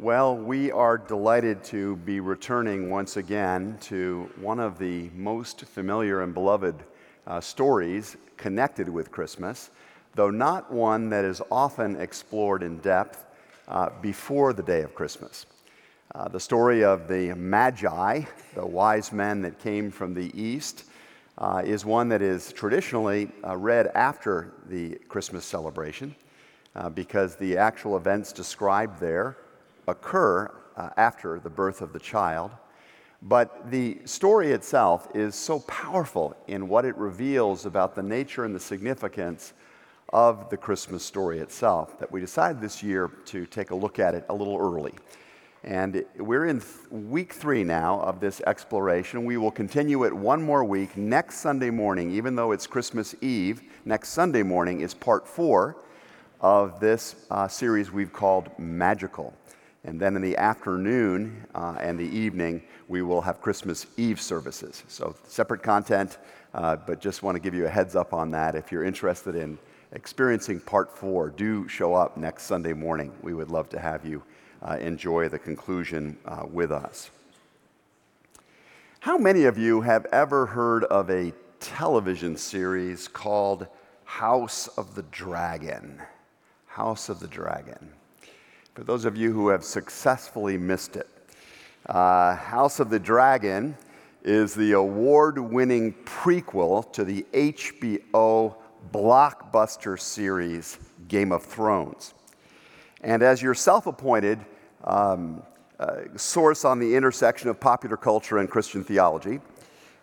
Well, 0.00 0.36
we 0.36 0.70
are 0.70 0.96
delighted 0.96 1.64
to 1.64 1.96
be 1.96 2.20
returning 2.20 2.88
once 2.88 3.16
again 3.16 3.78
to 3.80 4.30
one 4.40 4.60
of 4.60 4.78
the 4.78 5.10
most 5.12 5.64
familiar 5.64 6.22
and 6.22 6.32
beloved 6.32 6.76
uh, 7.26 7.40
stories 7.40 8.16
connected 8.36 8.88
with 8.88 9.10
Christmas, 9.10 9.70
though 10.14 10.30
not 10.30 10.70
one 10.70 11.10
that 11.10 11.24
is 11.24 11.42
often 11.50 12.00
explored 12.00 12.62
in 12.62 12.78
depth 12.78 13.26
uh, 13.66 13.88
before 14.00 14.52
the 14.52 14.62
day 14.62 14.82
of 14.82 14.94
Christmas. 14.94 15.46
Uh, 16.14 16.28
the 16.28 16.38
story 16.38 16.84
of 16.84 17.08
the 17.08 17.34
Magi, 17.34 18.22
the 18.54 18.64
wise 18.64 19.10
men 19.10 19.42
that 19.42 19.58
came 19.58 19.90
from 19.90 20.14
the 20.14 20.30
east, 20.40 20.84
uh, 21.38 21.60
is 21.64 21.84
one 21.84 22.08
that 22.10 22.22
is 22.22 22.52
traditionally 22.52 23.32
uh, 23.44 23.56
read 23.56 23.88
after 23.96 24.52
the 24.68 24.94
Christmas 25.08 25.44
celebration 25.44 26.14
uh, 26.76 26.88
because 26.88 27.34
the 27.34 27.56
actual 27.56 27.96
events 27.96 28.32
described 28.32 29.00
there 29.00 29.36
occur 29.88 30.54
uh, 30.76 30.90
after 30.96 31.40
the 31.40 31.50
birth 31.50 31.80
of 31.80 31.92
the 31.92 31.98
child. 31.98 32.52
But 33.20 33.70
the 33.70 33.98
story 34.04 34.52
itself 34.52 35.08
is 35.14 35.34
so 35.34 35.58
powerful 35.60 36.36
in 36.46 36.68
what 36.68 36.84
it 36.84 36.96
reveals 36.96 37.66
about 37.66 37.96
the 37.96 38.02
nature 38.02 38.44
and 38.44 38.54
the 38.54 38.60
significance 38.60 39.54
of 40.12 40.48
the 40.50 40.56
Christmas 40.56 41.04
story 41.04 41.40
itself 41.40 41.98
that 41.98 42.10
we 42.12 42.20
decided 42.20 42.60
this 42.60 42.82
year 42.82 43.10
to 43.26 43.44
take 43.46 43.70
a 43.70 43.74
look 43.74 43.98
at 43.98 44.14
it 44.14 44.24
a 44.28 44.34
little 44.34 44.56
early. 44.56 44.94
And 45.64 46.04
we're 46.16 46.46
in 46.46 46.60
th- 46.60 46.72
week 46.90 47.32
three 47.32 47.64
now 47.64 48.00
of 48.00 48.20
this 48.20 48.40
exploration. 48.46 49.24
We 49.24 49.36
will 49.36 49.50
continue 49.50 50.04
it 50.04 50.12
one 50.12 50.40
more 50.40 50.64
week 50.64 50.96
next 50.96 51.38
Sunday 51.38 51.70
morning, 51.70 52.12
even 52.12 52.36
though 52.36 52.52
it's 52.52 52.66
Christmas 52.66 53.16
Eve. 53.20 53.62
Next 53.84 54.10
Sunday 54.10 54.44
morning 54.44 54.80
is 54.80 54.94
part 54.94 55.26
four 55.26 55.76
of 56.40 56.78
this 56.78 57.16
uh, 57.30 57.48
series 57.48 57.90
we've 57.90 58.12
called 58.12 58.56
Magical. 58.58 59.34
And 59.84 60.00
then 60.00 60.16
in 60.16 60.22
the 60.22 60.36
afternoon 60.36 61.46
uh, 61.54 61.76
and 61.80 61.98
the 61.98 62.04
evening, 62.04 62.62
we 62.88 63.02
will 63.02 63.20
have 63.20 63.40
Christmas 63.40 63.86
Eve 63.96 64.20
services. 64.20 64.82
So 64.88 65.14
separate 65.26 65.62
content, 65.62 66.18
uh, 66.52 66.76
but 66.76 67.00
just 67.00 67.22
want 67.22 67.36
to 67.36 67.40
give 67.40 67.54
you 67.54 67.66
a 67.66 67.68
heads 67.68 67.94
up 67.94 68.12
on 68.12 68.30
that. 68.32 68.54
If 68.54 68.72
you're 68.72 68.84
interested 68.84 69.34
in 69.34 69.58
experiencing 69.92 70.60
part 70.60 70.96
four, 70.96 71.30
do 71.30 71.68
show 71.68 71.94
up 71.94 72.16
next 72.16 72.44
Sunday 72.44 72.72
morning. 72.72 73.12
We 73.22 73.34
would 73.34 73.50
love 73.50 73.68
to 73.70 73.78
have 73.78 74.04
you 74.04 74.22
uh, 74.62 74.76
enjoy 74.80 75.28
the 75.28 75.38
conclusion 75.38 76.18
uh, 76.24 76.44
with 76.50 76.72
us. 76.72 77.10
How 79.00 79.16
many 79.16 79.44
of 79.44 79.56
you 79.56 79.80
have 79.82 80.06
ever 80.06 80.46
heard 80.46 80.84
of 80.84 81.08
a 81.08 81.32
television 81.60 82.36
series 82.36 83.06
called 83.06 83.68
House 84.04 84.66
of 84.68 84.96
the 84.96 85.02
Dragon? 85.02 86.02
House 86.66 87.08
of 87.08 87.20
the 87.20 87.28
Dragon. 87.28 87.92
For 88.78 88.84
those 88.84 89.06
of 89.06 89.16
you 89.16 89.32
who 89.32 89.48
have 89.48 89.64
successfully 89.64 90.56
missed 90.56 90.94
it, 90.94 91.08
uh, 91.86 92.36
House 92.36 92.78
of 92.78 92.90
the 92.90 92.98
Dragon 93.00 93.76
is 94.22 94.54
the 94.54 94.70
award 94.70 95.36
winning 95.36 95.92
prequel 96.04 96.92
to 96.92 97.02
the 97.02 97.26
HBO 97.32 98.54
blockbuster 98.92 99.98
series 99.98 100.78
Game 101.08 101.32
of 101.32 101.42
Thrones. 101.42 102.14
And 103.00 103.20
as 103.20 103.42
your 103.42 103.52
self 103.52 103.88
appointed 103.88 104.38
um, 104.84 105.42
uh, 105.80 106.02
source 106.14 106.64
on 106.64 106.78
the 106.78 106.94
intersection 106.94 107.48
of 107.48 107.58
popular 107.58 107.96
culture 107.96 108.38
and 108.38 108.48
Christian 108.48 108.84
theology, 108.84 109.40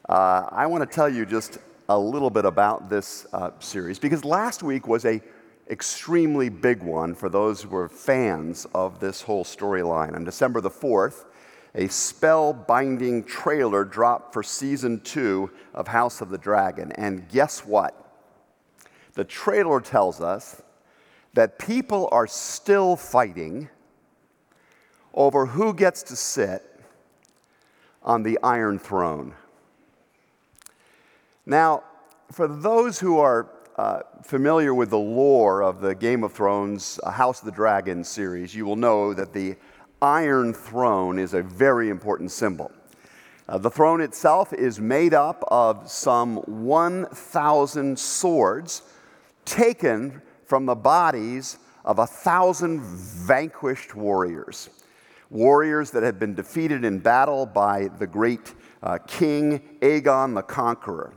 uh, 0.09 0.49
I 0.51 0.65
want 0.65 0.81
to 0.83 0.93
tell 0.93 1.07
you 1.07 1.25
just 1.25 1.59
a 1.87 1.97
little 1.97 2.29
bit 2.29 2.43
about 2.43 2.89
this 2.89 3.25
uh, 3.31 3.51
series 3.59 3.99
because 3.99 4.25
last 4.25 4.63
week 4.63 4.85
was 4.85 5.05
a 5.05 5.21
extremely 5.69 6.49
big 6.49 6.83
one 6.83 7.15
for 7.15 7.29
those 7.29 7.61
who 7.63 7.75
are 7.75 7.89
fans 7.89 8.67
of 8.73 8.99
this 8.99 9.23
whole 9.23 9.43
storyline. 9.43 10.15
On 10.15 10.23
December 10.23 10.61
the 10.61 10.69
4th, 10.69 11.25
a 11.73 11.87
spell-binding 11.87 13.23
trailer 13.23 13.83
dropped 13.83 14.33
for 14.33 14.43
season 14.43 15.01
two 15.01 15.51
of 15.73 15.87
House 15.87 16.21
of 16.21 16.29
the 16.29 16.37
Dragon. 16.37 16.91
And 16.93 17.27
guess 17.29 17.65
what? 17.65 18.01
The 19.13 19.25
trailer 19.25 19.81
tells 19.81 20.21
us 20.21 20.61
that 21.33 21.59
people 21.59 22.07
are 22.11 22.27
still 22.27 22.95
fighting 22.95 23.69
over 25.13 25.47
who 25.47 25.73
gets 25.73 26.03
to 26.03 26.15
sit 26.15 26.63
on 28.03 28.23
the 28.23 28.39
Iron 28.43 28.79
Throne. 28.79 29.33
Now, 31.45 31.83
for 32.31 32.47
those 32.47 32.99
who 32.99 33.19
are 33.19 33.49
uh, 33.77 34.01
familiar 34.23 34.73
with 34.73 34.89
the 34.89 34.97
lore 34.97 35.61
of 35.61 35.81
the 35.81 35.93
Game 35.93 36.23
of 36.23 36.31
Thrones 36.31 36.97
uh, 37.03 37.11
House 37.11 37.39
of 37.39 37.45
the 37.45 37.51
Dragon 37.51 38.03
series, 38.05 38.55
you 38.55 38.65
will 38.65 38.77
know 38.77 39.13
that 39.13 39.33
the 39.33 39.55
Iron 40.01 40.53
Throne 40.53 41.19
is 41.19 41.33
a 41.33 41.41
very 41.41 41.89
important 41.89 42.31
symbol. 42.31 42.71
Uh, 43.49 43.57
the 43.57 43.69
throne 43.69 44.01
itself 44.01 44.53
is 44.53 44.79
made 44.79 45.13
up 45.13 45.43
of 45.49 45.89
some 45.91 46.37
1,000 46.37 47.99
swords 47.99 48.81
taken 49.43 50.21
from 50.45 50.65
the 50.65 50.75
bodies 50.75 51.57
of 51.83 51.99
a 51.99 52.07
thousand 52.07 52.81
vanquished 52.81 53.93
warriors. 53.93 54.69
Warriors 55.29 55.91
that 55.91 56.01
had 56.01 56.17
been 56.17 56.33
defeated 56.33 56.85
in 56.85 56.99
battle 56.99 57.45
by 57.45 57.89
the 57.99 58.07
great 58.07 58.53
uh, 58.81 58.99
king 59.05 59.77
Aegon 59.81 60.33
the 60.33 60.41
Conqueror. 60.41 61.13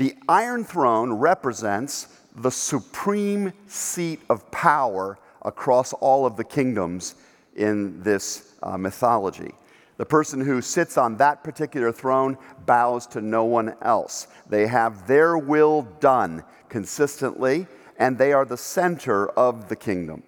The 0.00 0.16
Iron 0.30 0.64
Throne 0.64 1.12
represents 1.12 2.08
the 2.34 2.50
supreme 2.50 3.52
seat 3.66 4.22
of 4.30 4.50
power 4.50 5.18
across 5.42 5.92
all 5.92 6.24
of 6.24 6.38
the 6.38 6.44
kingdoms 6.44 7.16
in 7.54 8.02
this 8.02 8.54
uh, 8.62 8.78
mythology. 8.78 9.52
The 9.98 10.06
person 10.06 10.40
who 10.40 10.62
sits 10.62 10.96
on 10.96 11.18
that 11.18 11.44
particular 11.44 11.92
throne 11.92 12.38
bows 12.64 13.06
to 13.08 13.20
no 13.20 13.44
one 13.44 13.74
else. 13.82 14.28
They 14.48 14.66
have 14.68 15.06
their 15.06 15.36
will 15.36 15.82
done 16.00 16.44
consistently, 16.70 17.66
and 17.98 18.16
they 18.16 18.32
are 18.32 18.46
the 18.46 18.56
center 18.56 19.28
of 19.28 19.68
the 19.68 19.76
kingdom. 19.76 20.22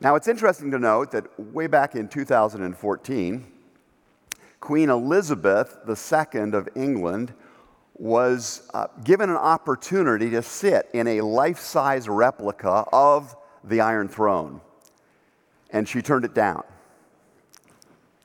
Now, 0.00 0.16
it's 0.16 0.26
interesting 0.26 0.72
to 0.72 0.80
note 0.80 1.12
that 1.12 1.38
way 1.38 1.68
back 1.68 1.94
in 1.94 2.08
2014, 2.08 3.46
Queen 4.58 4.90
Elizabeth 4.90 5.78
II 5.86 6.54
of 6.54 6.68
England 6.74 7.34
was 8.02 8.68
uh, 8.74 8.88
given 9.04 9.30
an 9.30 9.36
opportunity 9.36 10.28
to 10.28 10.42
sit 10.42 10.88
in 10.92 11.06
a 11.06 11.20
life 11.20 11.60
size 11.60 12.08
replica 12.08 12.84
of 12.92 13.36
the 13.62 13.80
Iron 13.80 14.08
Throne, 14.08 14.60
and 15.70 15.88
she 15.88 16.02
turned 16.02 16.24
it 16.24 16.34
down. 16.34 16.64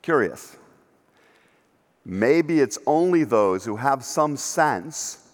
Curious. 0.01 0.57
Maybe 2.03 2.59
it's 2.59 2.79
only 2.87 3.23
those 3.23 3.65
who 3.65 3.75
have 3.75 4.03
some 4.03 4.35
sense 4.35 5.29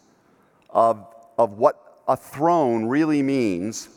of, 0.71 1.07
of 1.37 1.53
what 1.53 2.01
a 2.09 2.17
throne 2.17 2.83
really 2.83 3.23
means 3.23 3.87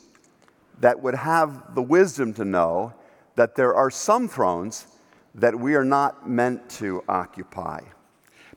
that 0.78 1.02
would 1.02 1.16
have 1.16 1.74
the 1.74 1.82
wisdom 1.82 2.32
to 2.34 2.44
know 2.44 2.94
that 3.34 3.56
there 3.56 3.74
are 3.74 3.90
some 3.90 4.28
thrones 4.28 4.86
that 5.34 5.58
we 5.58 5.74
are 5.74 5.84
not 5.84 6.30
meant 6.30 6.70
to 6.70 7.02
occupy. 7.08 7.80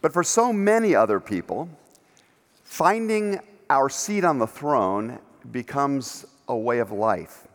But 0.04 0.14
for 0.14 0.24
so 0.24 0.54
many 0.54 0.94
other 0.94 1.20
people, 1.20 1.68
finding 2.70 3.40
our 3.72 3.90
seat 3.90 4.24
on 4.24 4.38
the 4.38 4.46
throne 4.46 5.18
becomes 5.52 6.24
a 6.48 6.56
way 6.56 6.78
of 6.78 6.92
life. 6.92 7.48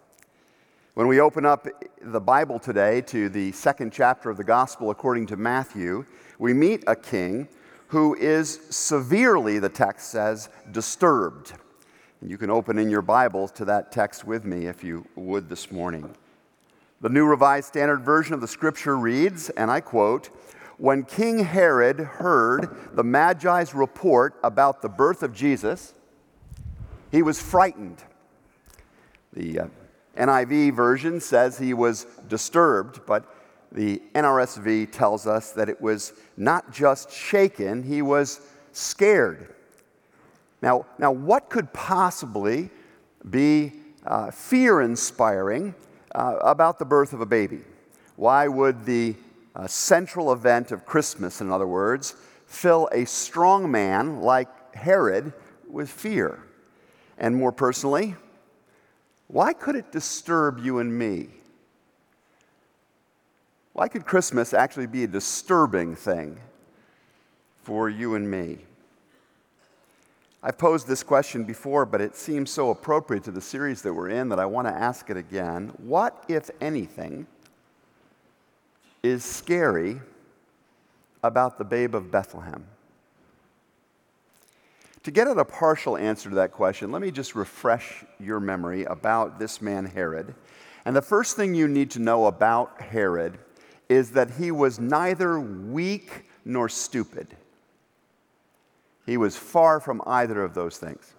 When 0.95 1.07
we 1.07 1.21
open 1.21 1.47
up 1.47 1.69
the 2.03 2.21
Bible 2.21 2.59
today 2.59 3.01
to 3.03 3.29
the 3.29 3.53
second 3.53 3.93
chapter 3.93 4.29
of 4.29 4.37
the 4.37 4.45
Gospel 4.45 4.91
according 4.91 5.27
to 5.27 5.37
Matthew, 5.37 6.05
we 6.41 6.53
meet 6.53 6.83
a 6.89 6.97
king 6.97 7.47
who 7.87 8.17
is 8.17 8.61
severely, 8.71 9.61
the 9.61 9.69
text 9.69 10.11
says, 10.11 10.49
disturbed. 10.73 11.53
And 12.21 12.29
you 12.29 12.37
can 12.37 12.51
open 12.51 12.77
in 12.77 12.91
your 12.91 13.01
Bibles 13.01 13.53
to 13.53 13.65
that 13.67 13.93
text 13.93 14.25
with 14.27 14.45
me 14.45 14.67
if 14.67 14.83
you 14.83 15.07
would 15.15 15.49
this 15.49 15.71
morning. 15.71 16.13
The 17.01 17.09
New 17.09 17.25
Revised 17.25 17.69
Standard 17.69 18.05
Version 18.05 18.35
of 18.35 18.41
the 18.41 18.49
Scripture 18.49 18.97
reads, 18.97 19.49
and 19.51 19.71
I 19.71 19.81
quote, 19.81 20.31
when 20.79 21.05
King 21.05 21.39
Herod 21.41 21.99
heard 21.99 22.95
the 22.95 23.05
Magi's 23.05 23.75
report 23.75 24.35
about 24.43 24.83
the 24.83 24.89
birth 24.89 25.23
of 25.23 25.33
Jesus, 25.33 25.95
he 27.11 27.23
was 27.23 27.41
frightened. 27.41 28.03
The 29.33 29.61
uh, 29.61 29.67
NIV 30.17 30.75
version 30.75 31.21
says 31.21 31.59
he 31.59 31.75
was 31.75 32.07
disturbed, 32.29 33.01
but 33.07 33.25
the 33.73 34.01
NRSV 34.15 34.93
tells 34.93 35.27
us 35.27 35.51
that 35.53 35.69
it 35.69 35.81
was 35.81 36.13
not 36.37 36.73
just 36.73 37.11
shaken, 37.11 37.83
he 37.83 38.03
was 38.03 38.41
scared. 38.73 39.55
Now, 40.63 40.87
now 40.99 41.11
what 41.11 41.51
could 41.51 41.73
possibly 41.73 42.71
be 43.29 43.73
uh, 44.07 44.31
fear 44.31 44.81
inspiring 44.81 45.75
uh, 46.15 46.37
about 46.43 46.79
the 46.79 46.85
birth 46.85 47.13
of 47.13 47.21
a 47.21 47.27
baby? 47.27 47.61
Why 48.17 48.47
would 48.47 48.85
the 48.85 49.17
uh, 49.55 49.67
central 49.67 50.33
event 50.33 50.73
of 50.73 50.85
Christmas, 50.85 51.41
in 51.41 51.51
other 51.51 51.67
words, 51.67 52.15
fill 52.47 52.89
a 52.93 53.05
strong 53.05 53.71
man 53.71 54.21
like 54.21 54.75
Herod 54.75 55.33
with 55.69 55.91
fear? 55.91 56.43
And 57.19 57.37
more 57.37 57.53
personally, 57.53 58.17
why 59.29 59.53
could 59.53 59.77
it 59.77 59.93
disturb 59.93 60.59
you 60.65 60.79
and 60.79 60.97
me? 60.97 61.29
Why 63.73 63.89
could 63.89 64.07
Christmas 64.07 64.55
actually 64.55 64.87
be 64.87 65.05
a 65.05 65.09
disturbing 65.09 65.97
thing 65.97 66.39
for 67.63 67.89
you 67.89 68.15
and 68.15 68.31
me? 68.31 68.59
I've 70.43 70.59
posed 70.59 70.87
this 70.87 71.03
question 71.03 71.45
before, 71.45 71.87
but 71.87 72.01
it 72.01 72.15
seems 72.15 72.51
so 72.51 72.71
appropriate 72.71 73.25
to 73.25 73.31
the 73.31 73.41
series 73.41 73.81
that 73.83 73.95
we're 73.95 74.11
in 74.11 74.29
that 74.29 74.39
I 74.39 74.45
want 74.45 74.69
to 74.69 74.75
ask 74.75 75.09
it 75.09 75.17
again. 75.17 75.73
What, 75.79 76.23
if 76.29 76.51
anything, 76.61 77.27
is 79.05 79.23
scary 79.23 80.01
about 81.23 81.59
the 81.59 81.65
babe 81.65 81.95
of 81.95 82.11
Bethlehem? 82.11 82.65
To 85.03 85.11
get 85.11 85.29
at 85.29 85.37
a 85.37 85.45
partial 85.45 85.99
answer 85.99 86.31
to 86.31 86.37
that 86.37 86.53
question, 86.53 86.91
let 86.91 87.03
me 87.03 87.11
just 87.11 87.35
refresh 87.35 88.05
your 88.19 88.41
memory 88.41 88.85
about 88.85 89.39
this 89.39 89.61
man, 89.61 89.85
Herod. 89.85 90.35
And 90.87 90.97
the 90.97 91.03
first 91.03 91.37
thing 91.37 91.55
you 91.55 91.69
need 91.69 91.91
to 91.91 91.99
know 91.99 92.25
about 92.25 92.81
Herod 92.81 93.39
is 93.91 94.13
that 94.13 94.31
he 94.31 94.51
was 94.51 94.81
neither 94.81 95.39
weak 95.39 96.25
nor 96.47 96.71
stupid. 96.71 97.37
He 99.05 99.19
was 99.19 99.37
far 99.37 99.81
from 99.81 100.01
either 100.07 100.43
of 100.43 100.55
those 100.55 100.79
things. 100.79 101.13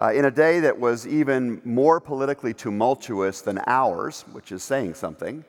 Uh, 0.00 0.12
in 0.14 0.24
a 0.24 0.30
day 0.30 0.60
that 0.60 0.80
was 0.80 1.06
even 1.06 1.60
more 1.64 2.00
politically 2.00 2.54
tumultuous 2.54 3.42
than 3.42 3.60
ours, 3.66 4.24
which 4.32 4.50
is 4.50 4.62
saying 4.62 4.94
something, 4.94 5.44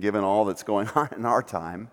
given 0.00 0.24
all 0.24 0.44
that's 0.44 0.62
going 0.62 0.88
on 0.94 1.08
in 1.16 1.24
our 1.24 1.42
time, 1.42 1.90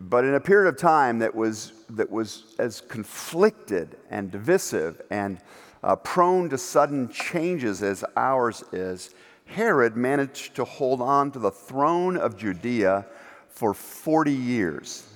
but 0.00 0.24
in 0.24 0.34
a 0.34 0.40
period 0.40 0.68
of 0.68 0.76
time 0.76 1.20
that 1.20 1.34
was, 1.34 1.72
that 1.90 2.10
was 2.10 2.54
as 2.58 2.80
conflicted 2.80 3.96
and 4.10 4.30
divisive 4.30 5.00
and 5.10 5.38
uh, 5.82 5.94
prone 5.96 6.48
to 6.48 6.58
sudden 6.58 7.08
changes 7.10 7.82
as 7.82 8.04
ours 8.16 8.64
is, 8.72 9.14
Herod 9.46 9.96
managed 9.96 10.54
to 10.56 10.64
hold 10.64 11.00
on 11.00 11.30
to 11.32 11.38
the 11.38 11.50
throne 11.50 12.16
of 12.16 12.36
Judea 12.36 13.06
for 13.48 13.74
40 13.74 14.32
years. 14.32 15.06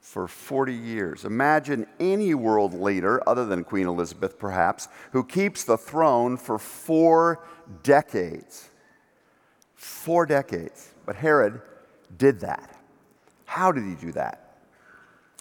For 0.00 0.26
40 0.26 0.74
years. 0.74 1.24
Imagine 1.24 1.86
any 2.00 2.34
world 2.34 2.74
leader, 2.74 3.26
other 3.26 3.46
than 3.46 3.64
Queen 3.64 3.86
Elizabeth 3.86 4.38
perhaps, 4.38 4.88
who 5.12 5.24
keeps 5.24 5.64
the 5.64 5.78
throne 5.78 6.36
for 6.36 6.58
four 6.58 7.42
decades. 7.82 8.68
Four 9.74 10.26
decades. 10.26 10.91
But 11.04 11.16
Herod 11.16 11.60
did 12.16 12.40
that. 12.40 12.78
How 13.44 13.72
did 13.72 13.84
he 13.84 13.94
do 13.94 14.12
that? 14.12 14.56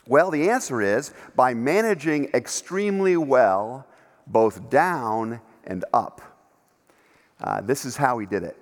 Well, 0.07 0.31
the 0.31 0.49
answer 0.49 0.81
is 0.81 1.13
by 1.35 1.53
managing 1.53 2.29
extremely 2.33 3.17
well 3.17 3.87
both 4.27 4.69
down 4.69 5.41
and 5.63 5.85
up. 5.93 6.21
Uh, 7.39 7.61
this 7.61 7.85
is 7.85 7.95
how 7.95 8.17
he 8.19 8.25
did 8.25 8.43
it. 8.43 8.57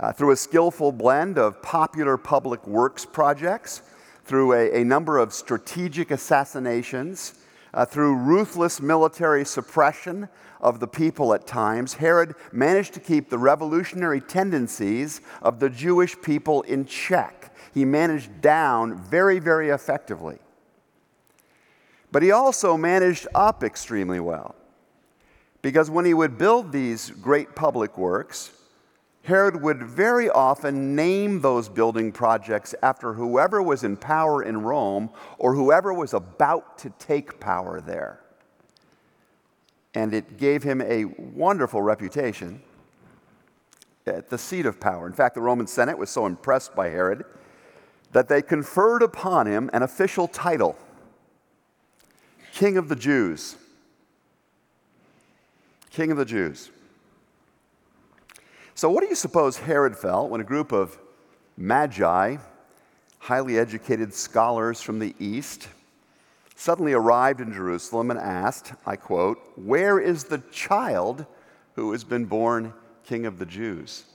Uh, 0.00 0.12
through 0.12 0.32
a 0.32 0.36
skillful 0.36 0.90
blend 0.90 1.38
of 1.38 1.62
popular 1.62 2.16
public 2.16 2.66
works 2.66 3.04
projects, 3.04 3.82
through 4.24 4.52
a, 4.52 4.80
a 4.80 4.84
number 4.84 5.18
of 5.18 5.32
strategic 5.32 6.10
assassinations, 6.10 7.43
uh, 7.74 7.84
through 7.84 8.14
ruthless 8.14 8.80
military 8.80 9.44
suppression 9.44 10.28
of 10.60 10.80
the 10.80 10.86
people 10.86 11.34
at 11.34 11.46
times, 11.46 11.94
Herod 11.94 12.34
managed 12.52 12.94
to 12.94 13.00
keep 13.00 13.28
the 13.28 13.36
revolutionary 13.36 14.20
tendencies 14.20 15.20
of 15.42 15.58
the 15.58 15.68
Jewish 15.68 16.16
people 16.22 16.62
in 16.62 16.86
check. 16.86 17.54
He 17.74 17.84
managed 17.84 18.40
down 18.40 18.96
very, 18.96 19.40
very 19.40 19.70
effectively. 19.70 20.38
But 22.12 22.22
he 22.22 22.30
also 22.30 22.76
managed 22.76 23.26
up 23.34 23.64
extremely 23.64 24.20
well. 24.20 24.54
Because 25.60 25.90
when 25.90 26.04
he 26.04 26.14
would 26.14 26.38
build 26.38 26.70
these 26.70 27.10
great 27.10 27.56
public 27.56 27.98
works, 27.98 28.52
Herod 29.24 29.62
would 29.62 29.82
very 29.82 30.28
often 30.28 30.94
name 30.94 31.40
those 31.40 31.70
building 31.70 32.12
projects 32.12 32.74
after 32.82 33.14
whoever 33.14 33.62
was 33.62 33.82
in 33.82 33.96
power 33.96 34.42
in 34.42 34.62
Rome 34.62 35.08
or 35.38 35.54
whoever 35.54 35.94
was 35.94 36.12
about 36.12 36.76
to 36.78 36.90
take 36.98 37.40
power 37.40 37.80
there. 37.80 38.20
And 39.94 40.12
it 40.12 40.36
gave 40.36 40.62
him 40.62 40.82
a 40.82 41.06
wonderful 41.06 41.80
reputation 41.80 42.62
at 44.06 44.28
the 44.28 44.36
seat 44.36 44.66
of 44.66 44.78
power. 44.78 45.06
In 45.06 45.14
fact, 45.14 45.34
the 45.34 45.40
Roman 45.40 45.66
Senate 45.66 45.96
was 45.96 46.10
so 46.10 46.26
impressed 46.26 46.74
by 46.74 46.90
Herod 46.90 47.24
that 48.12 48.28
they 48.28 48.42
conferred 48.42 49.02
upon 49.02 49.46
him 49.46 49.70
an 49.72 49.82
official 49.82 50.28
title 50.28 50.76
King 52.52 52.76
of 52.76 52.90
the 52.90 52.96
Jews. 52.96 53.56
King 55.90 56.10
of 56.10 56.18
the 56.18 56.26
Jews. 56.26 56.70
So, 58.76 58.90
what 58.90 59.02
do 59.02 59.08
you 59.08 59.14
suppose 59.14 59.56
Herod 59.56 59.96
felt 59.96 60.30
when 60.30 60.40
a 60.40 60.44
group 60.44 60.72
of 60.72 60.98
magi, 61.56 62.38
highly 63.18 63.56
educated 63.56 64.12
scholars 64.12 64.80
from 64.82 64.98
the 64.98 65.14
East, 65.20 65.68
suddenly 66.56 66.92
arrived 66.92 67.40
in 67.40 67.52
Jerusalem 67.52 68.10
and 68.10 68.18
asked, 68.18 68.72
I 68.84 68.96
quote, 68.96 69.38
Where 69.54 70.00
is 70.00 70.24
the 70.24 70.38
child 70.50 71.24
who 71.76 71.92
has 71.92 72.02
been 72.02 72.24
born 72.24 72.74
King 73.04 73.26
of 73.26 73.38
the 73.38 73.46
Jews? 73.46 74.06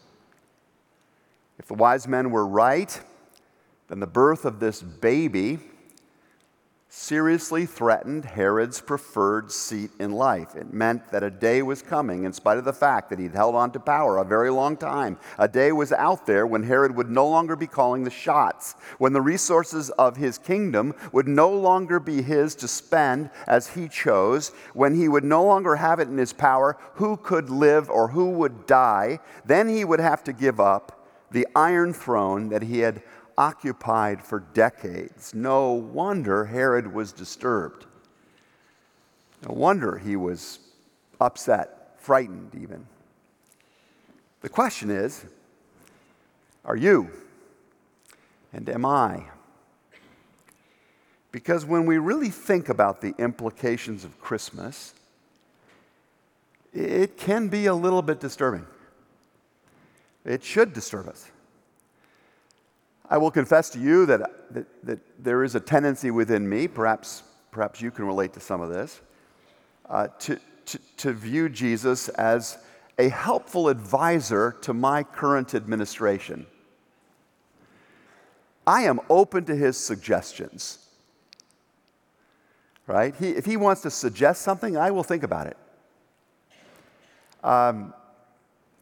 If 1.57 1.67
the 1.67 1.73
wise 1.73 2.05
men 2.05 2.29
were 2.29 2.45
right, 2.45 2.99
then 3.87 4.01
the 4.01 4.07
birth 4.07 4.43
of 4.43 4.59
this 4.59 4.81
baby 4.81 5.59
seriously 6.91 7.67
threatened 7.67 8.25
Herod's 8.25 8.81
preferred 8.81 9.51
seat 9.51 9.91
in 9.99 10.11
life. 10.11 10.55
It 10.55 10.73
meant 10.73 11.11
that 11.11 11.21
a 11.21 11.29
day 11.29 11.61
was 11.61 11.83
coming, 11.83 12.23
in 12.23 12.33
spite 12.33 12.57
of 12.57 12.65
the 12.65 12.73
fact 12.73 13.11
that 13.11 13.19
he'd 13.19 13.35
held 13.35 13.53
on 13.53 13.71
to 13.71 13.79
power 13.79 14.17
a 14.17 14.25
very 14.25 14.49
long 14.49 14.75
time. 14.75 15.19
A 15.37 15.47
day 15.47 15.71
was 15.71 15.91
out 15.91 16.25
there 16.25 16.47
when 16.47 16.63
Herod 16.63 16.95
would 16.95 17.09
no 17.09 17.27
longer 17.27 17.55
be 17.55 17.67
calling 17.67 18.03
the 18.03 18.09
shots, 18.09 18.73
when 18.97 19.13
the 19.13 19.21
resources 19.21 19.91
of 19.91 20.17
his 20.17 20.39
kingdom 20.39 20.95
would 21.11 21.27
no 21.27 21.51
longer 21.51 21.99
be 21.99 22.23
his 22.23 22.55
to 22.55 22.67
spend 22.67 23.29
as 23.45 23.67
he 23.67 23.87
chose, 23.87 24.49
when 24.73 24.95
he 24.95 25.07
would 25.07 25.23
no 25.23 25.43
longer 25.43 25.75
have 25.75 25.99
it 25.99 26.07
in 26.07 26.17
his 26.17 26.33
power 26.33 26.75
who 26.95 27.17
could 27.17 27.51
live 27.51 27.87
or 27.91 28.07
who 28.07 28.31
would 28.31 28.65
die. 28.65 29.19
Then 29.45 29.69
he 29.69 29.85
would 29.85 29.99
have 29.99 30.23
to 30.23 30.33
give 30.33 30.59
up 30.59 30.95
the 31.31 31.47
iron 31.55 31.93
throne 31.93 32.49
that 32.49 32.63
he 32.63 32.79
had 32.79 33.03
occupied 33.39 34.21
for 34.21 34.41
decades. 34.53 35.33
No 35.33 35.71
wonder 35.71 36.43
Herod 36.43 36.93
was 36.93 37.13
disturbed. 37.13 37.85
No 39.47 39.53
wonder 39.53 39.97
he 39.97 40.17
was 40.17 40.59
upset, 41.21 41.95
frightened 41.97 42.53
even. 42.53 42.85
The 44.41 44.49
question 44.49 44.89
is 44.89 45.25
are 46.65 46.75
you? 46.75 47.09
And 48.51 48.67
am 48.69 48.85
I? 48.85 49.23
Because 51.31 51.65
when 51.65 51.85
we 51.85 51.97
really 51.97 52.29
think 52.29 52.67
about 52.67 52.99
the 52.99 53.13
implications 53.17 54.03
of 54.03 54.19
Christmas, 54.19 54.93
it 56.73 57.17
can 57.17 57.47
be 57.47 57.67
a 57.67 57.73
little 57.73 58.01
bit 58.01 58.19
disturbing. 58.19 58.65
It 60.25 60.43
should 60.43 60.73
disturb 60.73 61.07
us. 61.07 61.31
I 63.09 63.17
will 63.17 63.31
confess 63.31 63.71
to 63.71 63.79
you 63.79 64.05
that, 64.05 64.53
that, 64.53 64.67
that 64.83 64.99
there 65.17 65.43
is 65.43 65.55
a 65.55 65.59
tendency 65.59 66.11
within 66.11 66.47
me, 66.47 66.67
perhaps, 66.67 67.23
perhaps 67.49 67.81
you 67.81 67.89
can 67.89 68.05
relate 68.05 68.33
to 68.33 68.39
some 68.39 68.61
of 68.61 68.69
this, 68.69 69.01
uh, 69.89 70.07
to, 70.19 70.39
to, 70.67 70.79
to 70.97 71.13
view 71.13 71.49
Jesus 71.49 72.09
as 72.09 72.59
a 72.99 73.09
helpful 73.09 73.67
advisor 73.67 74.55
to 74.61 74.73
my 74.73 75.01
current 75.01 75.55
administration. 75.55 76.45
I 78.67 78.83
am 78.83 78.99
open 79.09 79.45
to 79.45 79.55
his 79.55 79.75
suggestions. 79.75 80.85
Right? 82.85 83.15
He, 83.15 83.29
if 83.29 83.45
he 83.45 83.57
wants 83.57 83.81
to 83.83 83.89
suggest 83.89 84.43
something, 84.43 84.77
I 84.77 84.91
will 84.91 85.03
think 85.03 85.23
about 85.23 85.47
it. 85.47 85.57
Um, 87.43 87.93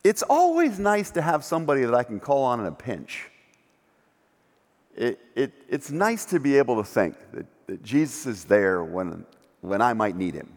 it's 0.04 0.24
always 0.24 0.80
nice 0.80 1.12
to 1.12 1.22
have 1.22 1.46
somebody 1.46 1.84
that 1.86 1.94
I 1.94 2.04
can 2.04 2.20
call 2.20 2.44
on 2.44 2.60
in 2.60 2.66
a 2.66 2.72
pinch 2.72 3.30
it, 4.98 5.20
it, 5.36 5.54
it's 5.70 5.92
nice 5.92 6.26
to 6.26 6.40
be 6.40 6.58
able 6.58 6.76
to 6.78 6.84
think 6.84 7.16
that, 7.34 7.46
that 7.68 7.84
Jesus 7.84 8.26
is 8.26 8.44
there 8.46 8.84
when, 8.84 9.26
when 9.62 9.82
I 9.82 9.94
might 9.94 10.16
need 10.16 10.34
him, 10.34 10.52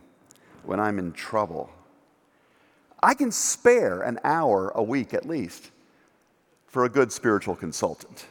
when 0.64 0.80
I'm 0.80 0.98
in 0.98 1.12
trouble. 1.12 1.70
I 3.02 3.14
can 3.14 3.30
spare 3.30 4.02
an 4.02 4.18
hour 4.24 4.70
a 4.74 4.82
week 4.82 5.14
at 5.14 5.26
least 5.26 5.70
for 6.66 6.84
a 6.84 6.88
good 6.88 7.12
spiritual 7.12 7.54
consultant 7.54 8.26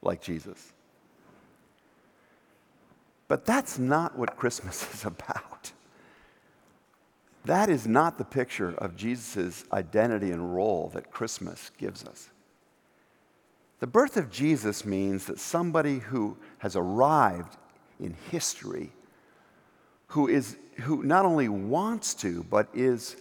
like 0.00 0.22
Jesus. 0.22 0.72
But 3.28 3.44
that's 3.44 3.78
not 3.78 4.18
what 4.18 4.36
Christmas 4.36 4.92
is 4.94 5.04
about. 5.04 5.72
That 7.44 7.68
is 7.68 7.86
not 7.86 8.18
the 8.18 8.24
picture 8.24 8.74
of 8.78 8.96
Jesus' 8.96 9.64
identity 9.72 10.30
and 10.30 10.54
role 10.54 10.90
that 10.94 11.10
Christmas 11.10 11.70
gives 11.76 12.04
us. 12.04 12.28
The 13.82 13.88
birth 13.88 14.16
of 14.16 14.30
Jesus 14.30 14.84
means 14.84 15.26
that 15.26 15.40
somebody 15.40 15.98
who 15.98 16.36
has 16.58 16.76
arrived 16.76 17.56
in 17.98 18.14
history, 18.30 18.92
who, 20.06 20.28
is, 20.28 20.56
who 20.82 21.02
not 21.02 21.24
only 21.24 21.48
wants 21.48 22.14
to, 22.14 22.44
but 22.48 22.68
is 22.72 23.16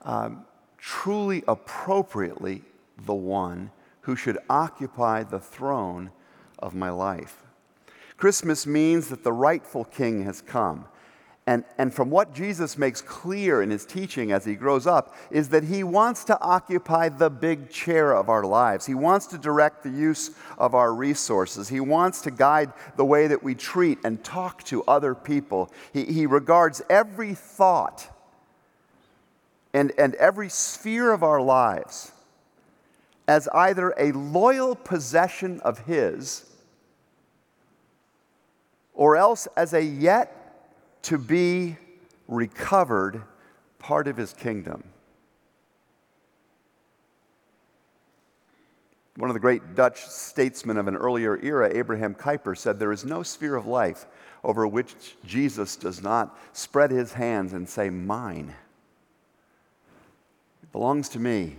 um, 0.00 0.46
truly 0.78 1.44
appropriately 1.46 2.62
the 3.04 3.12
one 3.12 3.70
who 4.00 4.16
should 4.16 4.38
occupy 4.48 5.22
the 5.22 5.38
throne 5.38 6.10
of 6.60 6.74
my 6.74 6.88
life. 6.88 7.44
Christmas 8.16 8.66
means 8.66 9.08
that 9.08 9.22
the 9.22 9.34
rightful 9.34 9.84
king 9.84 10.24
has 10.24 10.40
come. 10.40 10.86
And, 11.48 11.64
and 11.78 11.94
from 11.94 12.10
what 12.10 12.34
Jesus 12.34 12.76
makes 12.76 13.00
clear 13.00 13.62
in 13.62 13.70
his 13.70 13.86
teaching 13.86 14.32
as 14.32 14.44
he 14.44 14.56
grows 14.56 14.84
up, 14.84 15.14
is 15.30 15.50
that 15.50 15.62
he 15.62 15.84
wants 15.84 16.24
to 16.24 16.40
occupy 16.40 17.08
the 17.08 17.30
big 17.30 17.70
chair 17.70 18.12
of 18.12 18.28
our 18.28 18.42
lives. 18.42 18.84
He 18.84 18.94
wants 18.94 19.26
to 19.28 19.38
direct 19.38 19.84
the 19.84 19.90
use 19.90 20.32
of 20.58 20.74
our 20.74 20.92
resources. 20.92 21.68
He 21.68 21.78
wants 21.78 22.20
to 22.22 22.32
guide 22.32 22.72
the 22.96 23.04
way 23.04 23.28
that 23.28 23.44
we 23.44 23.54
treat 23.54 23.98
and 24.04 24.24
talk 24.24 24.64
to 24.64 24.82
other 24.84 25.14
people. 25.14 25.72
He, 25.92 26.04
he 26.06 26.26
regards 26.26 26.82
every 26.90 27.34
thought 27.34 28.12
and, 29.72 29.92
and 29.96 30.16
every 30.16 30.48
sphere 30.48 31.12
of 31.12 31.22
our 31.22 31.40
lives 31.40 32.10
as 33.28 33.48
either 33.54 33.94
a 33.98 34.10
loyal 34.12 34.74
possession 34.74 35.60
of 35.60 35.80
his 35.80 36.44
or 38.94 39.16
else 39.16 39.46
as 39.56 39.74
a 39.74 39.82
yet 39.82 40.35
to 41.06 41.18
be 41.18 41.76
recovered 42.26 43.22
part 43.78 44.08
of 44.08 44.16
his 44.16 44.32
kingdom. 44.32 44.82
One 49.16 49.30
of 49.30 49.34
the 49.34 49.40
great 49.40 49.76
Dutch 49.76 50.04
statesmen 50.04 50.76
of 50.76 50.88
an 50.88 50.96
earlier 50.96 51.38
era, 51.40 51.70
Abraham 51.72 52.12
Kuyper, 52.12 52.58
said, 52.58 52.80
There 52.80 52.90
is 52.90 53.04
no 53.04 53.22
sphere 53.22 53.54
of 53.54 53.66
life 53.66 54.06
over 54.42 54.66
which 54.66 54.94
Jesus 55.24 55.76
does 55.76 56.02
not 56.02 56.36
spread 56.52 56.90
his 56.90 57.12
hands 57.12 57.52
and 57.52 57.68
say, 57.68 57.88
Mine. 57.88 58.52
It 60.64 60.72
belongs 60.72 61.08
to 61.10 61.20
me. 61.20 61.54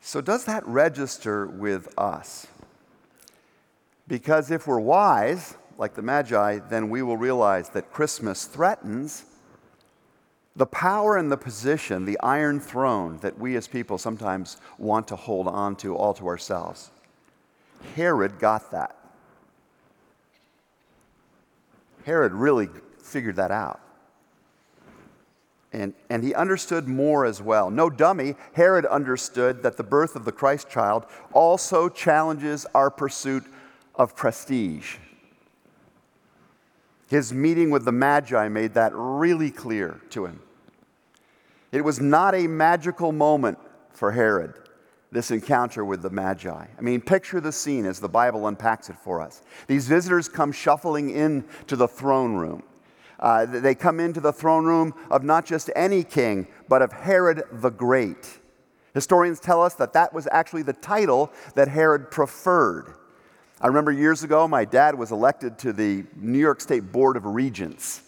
So, 0.00 0.20
does 0.20 0.44
that 0.44 0.64
register 0.64 1.48
with 1.48 1.92
us? 1.98 2.46
Because 4.06 4.52
if 4.52 4.68
we're 4.68 4.78
wise, 4.78 5.56
like 5.78 5.94
the 5.94 6.02
Magi, 6.02 6.58
then 6.70 6.88
we 6.90 7.02
will 7.02 7.16
realize 7.16 7.68
that 7.70 7.92
Christmas 7.92 8.44
threatens 8.44 9.24
the 10.54 10.66
power 10.66 11.16
and 11.16 11.32
the 11.32 11.36
position, 11.36 12.04
the 12.04 12.20
iron 12.20 12.60
throne 12.60 13.18
that 13.22 13.38
we 13.38 13.56
as 13.56 13.66
people 13.66 13.96
sometimes 13.96 14.58
want 14.78 15.08
to 15.08 15.16
hold 15.16 15.48
on 15.48 15.76
to 15.76 15.96
all 15.96 16.12
to 16.14 16.26
ourselves. 16.26 16.90
Herod 17.96 18.38
got 18.38 18.70
that. 18.70 18.96
Herod 22.04 22.32
really 22.32 22.68
figured 23.02 23.36
that 23.36 23.50
out. 23.50 23.80
And, 25.72 25.94
and 26.10 26.22
he 26.22 26.34
understood 26.34 26.86
more 26.86 27.24
as 27.24 27.40
well. 27.40 27.70
No 27.70 27.88
dummy, 27.88 28.34
Herod 28.52 28.84
understood 28.84 29.62
that 29.62 29.78
the 29.78 29.82
birth 29.82 30.16
of 30.16 30.26
the 30.26 30.32
Christ 30.32 30.68
child 30.68 31.06
also 31.32 31.88
challenges 31.88 32.66
our 32.74 32.90
pursuit 32.90 33.44
of 33.94 34.14
prestige. 34.14 34.96
His 37.12 37.30
meeting 37.30 37.68
with 37.68 37.84
the 37.84 37.92
Magi 37.92 38.48
made 38.48 38.72
that 38.72 38.92
really 38.94 39.50
clear 39.50 40.00
to 40.08 40.24
him. 40.24 40.40
It 41.70 41.84
was 41.84 42.00
not 42.00 42.34
a 42.34 42.46
magical 42.46 43.12
moment 43.12 43.58
for 43.90 44.12
Herod, 44.12 44.54
this 45.10 45.30
encounter 45.30 45.84
with 45.84 46.00
the 46.00 46.08
Magi. 46.08 46.50
I 46.50 46.80
mean, 46.80 47.02
picture 47.02 47.38
the 47.38 47.52
scene 47.52 47.84
as 47.84 48.00
the 48.00 48.08
Bible 48.08 48.46
unpacks 48.46 48.88
it 48.88 48.96
for 48.96 49.20
us. 49.20 49.42
These 49.66 49.88
visitors 49.88 50.26
come 50.26 50.52
shuffling 50.52 51.10
in 51.10 51.44
to 51.66 51.76
the 51.76 51.86
throne 51.86 52.32
room. 52.32 52.62
Uh, 53.20 53.44
they 53.44 53.74
come 53.74 54.00
into 54.00 54.20
the 54.20 54.32
throne 54.32 54.64
room 54.64 54.94
of 55.10 55.22
not 55.22 55.44
just 55.44 55.68
any 55.76 56.04
king, 56.04 56.46
but 56.66 56.80
of 56.80 56.92
Herod 56.92 57.42
the 57.52 57.68
Great. 57.68 58.40
Historians 58.94 59.38
tell 59.38 59.62
us 59.62 59.74
that 59.74 59.92
that 59.92 60.14
was 60.14 60.26
actually 60.32 60.62
the 60.62 60.72
title 60.72 61.30
that 61.56 61.68
Herod 61.68 62.10
preferred. 62.10 62.94
I 63.62 63.68
remember 63.68 63.92
years 63.92 64.24
ago, 64.24 64.48
my 64.48 64.64
dad 64.64 64.96
was 64.96 65.12
elected 65.12 65.56
to 65.58 65.72
the 65.72 66.02
New 66.16 66.40
York 66.40 66.60
State 66.60 66.90
Board 66.90 67.16
of 67.16 67.24
Regents. 67.24 68.02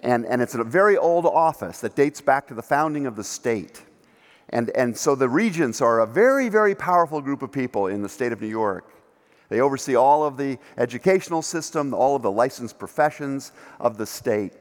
And, 0.00 0.24
and 0.24 0.40
it's 0.40 0.54
a 0.54 0.64
very 0.64 0.96
old 0.96 1.26
office 1.26 1.80
that 1.80 1.94
dates 1.94 2.22
back 2.22 2.46
to 2.46 2.54
the 2.54 2.62
founding 2.62 3.04
of 3.04 3.14
the 3.14 3.22
state. 3.22 3.82
And, 4.48 4.70
and 4.70 4.96
so 4.96 5.14
the 5.14 5.28
regents 5.28 5.82
are 5.82 6.00
a 6.00 6.06
very, 6.06 6.48
very 6.48 6.74
powerful 6.74 7.20
group 7.20 7.42
of 7.42 7.52
people 7.52 7.88
in 7.88 8.00
the 8.00 8.08
state 8.08 8.32
of 8.32 8.40
New 8.40 8.48
York. 8.48 8.90
They 9.50 9.60
oversee 9.60 9.94
all 9.94 10.24
of 10.24 10.38
the 10.38 10.56
educational 10.78 11.42
system, 11.42 11.92
all 11.92 12.16
of 12.16 12.22
the 12.22 12.30
licensed 12.30 12.78
professions 12.78 13.52
of 13.80 13.98
the 13.98 14.06
state. 14.06 14.54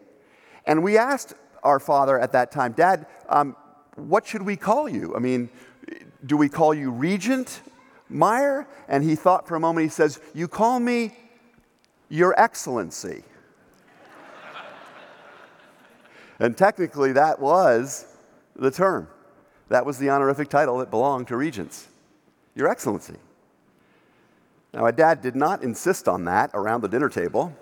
And 0.66 0.84
we 0.84 0.98
asked 0.98 1.36
our 1.64 1.80
father 1.80 2.20
at 2.20 2.34
that 2.34 2.52
time, 2.52 2.74
Dad, 2.74 3.06
um, 3.30 3.56
what 3.96 4.28
should 4.28 4.42
we 4.42 4.58
call 4.58 4.90
you? 4.90 5.16
I 5.16 5.20
mean, 5.20 5.50
do 6.26 6.36
we 6.36 6.50
call 6.50 6.74
you 6.74 6.92
regent 6.92 7.62
Meyer? 8.10 8.68
And 8.88 9.04
he 9.04 9.16
thought 9.16 9.48
for 9.48 9.56
a 9.56 9.60
moment, 9.60 9.84
he 9.84 9.90
says, 9.90 10.20
You 10.34 10.48
call 10.48 10.80
me 10.80 11.16
Your 12.10 12.40
Excellency. 12.40 13.24
and 16.40 16.58
technically, 16.58 17.14
that 17.14 17.40
was 17.40 18.06
the 18.56 18.72
term. 18.72 19.08
That 19.70 19.86
was 19.86 19.98
the 19.98 20.10
honorific 20.10 20.50
title 20.50 20.78
that 20.80 20.92
belonged 20.92 21.28
to 21.30 21.38
regents 21.38 21.88
Your 22.56 22.68
Excellency. 22.68 23.16
Now, 24.74 24.82
my 24.82 24.92
dad 24.92 25.22
did 25.22 25.36
not 25.36 25.64
insist 25.64 26.08
on 26.08 26.26
that 26.26 26.50
around 26.54 26.82
the 26.82 26.88
dinner 26.88 27.10
table 27.10 27.56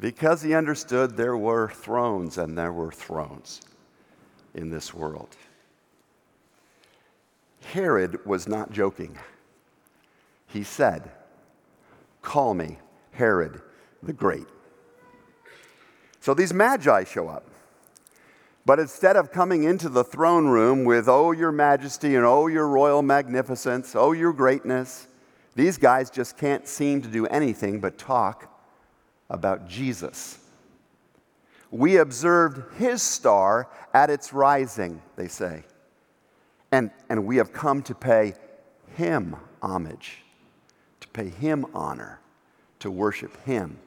because 0.00 0.42
he 0.42 0.54
understood 0.54 1.16
there 1.16 1.36
were 1.36 1.68
thrones 1.68 2.38
and 2.38 2.56
there 2.56 2.72
were 2.72 2.90
thrones 2.90 3.60
in 4.54 4.70
this 4.70 4.92
world. 4.92 5.36
Herod 7.64 8.24
was 8.26 8.48
not 8.48 8.72
joking. 8.72 9.16
He 10.46 10.62
said, 10.62 11.10
Call 12.22 12.54
me 12.54 12.78
Herod 13.12 13.60
the 14.02 14.12
Great. 14.12 14.46
So 16.20 16.34
these 16.34 16.52
magi 16.52 17.04
show 17.04 17.28
up. 17.28 17.46
But 18.66 18.78
instead 18.78 19.16
of 19.16 19.32
coming 19.32 19.64
into 19.64 19.88
the 19.88 20.04
throne 20.04 20.46
room 20.46 20.84
with, 20.84 21.08
oh, 21.08 21.32
your 21.32 21.50
majesty 21.50 22.14
and 22.14 22.24
oh, 22.24 22.46
your 22.46 22.68
royal 22.68 23.02
magnificence, 23.02 23.96
oh, 23.96 24.12
your 24.12 24.32
greatness, 24.32 25.08
these 25.54 25.78
guys 25.78 26.10
just 26.10 26.36
can't 26.36 26.68
seem 26.68 27.00
to 27.02 27.08
do 27.08 27.26
anything 27.26 27.80
but 27.80 27.98
talk 27.98 28.54
about 29.30 29.68
Jesus. 29.68 30.38
We 31.70 31.96
observed 31.96 32.74
his 32.76 33.02
star 33.02 33.68
at 33.94 34.10
its 34.10 34.32
rising, 34.32 35.00
they 35.16 35.28
say. 35.28 35.64
And, 36.72 36.90
and 37.08 37.26
we 37.26 37.36
have 37.36 37.52
come 37.52 37.82
to 37.82 37.94
pay 37.94 38.34
him 38.96 39.36
homage, 39.62 40.22
to 41.00 41.08
pay 41.08 41.28
him 41.28 41.66
honor, 41.74 42.20
to 42.80 42.90
worship 42.90 43.44
him. 43.44 43.78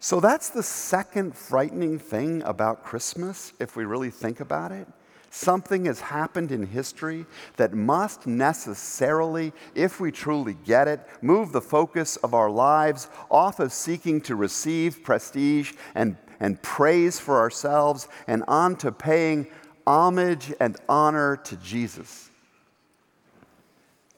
So 0.00 0.20
that's 0.20 0.50
the 0.50 0.62
second 0.62 1.34
frightening 1.34 1.98
thing 1.98 2.42
about 2.42 2.84
Christmas, 2.84 3.54
if 3.58 3.74
we 3.74 3.84
really 3.84 4.10
think 4.10 4.40
about 4.40 4.70
it. 4.70 4.86
Something 5.30 5.86
has 5.86 5.98
happened 5.98 6.52
in 6.52 6.66
history 6.66 7.26
that 7.56 7.72
must 7.72 8.26
necessarily, 8.26 9.52
if 9.74 9.98
we 9.98 10.12
truly 10.12 10.56
get 10.64 10.86
it, 10.86 11.00
move 11.22 11.50
the 11.50 11.60
focus 11.60 12.16
of 12.16 12.34
our 12.34 12.50
lives 12.50 13.08
off 13.30 13.58
of 13.58 13.72
seeking 13.72 14.20
to 14.20 14.36
receive 14.36 15.02
prestige 15.02 15.72
and, 15.94 16.16
and 16.38 16.62
praise 16.62 17.18
for 17.18 17.40
ourselves 17.40 18.06
and 18.28 18.44
on 18.46 18.76
to 18.76 18.92
paying 18.92 19.48
homage 19.86 20.52
and 20.60 20.76
honor 20.88 21.36
to 21.36 21.56
Jesus. 21.56 22.30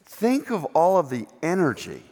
Think 0.05 0.51
of 0.51 0.65
all 0.67 0.99
of 0.99 1.11
the 1.11 1.27
energy 1.43 2.03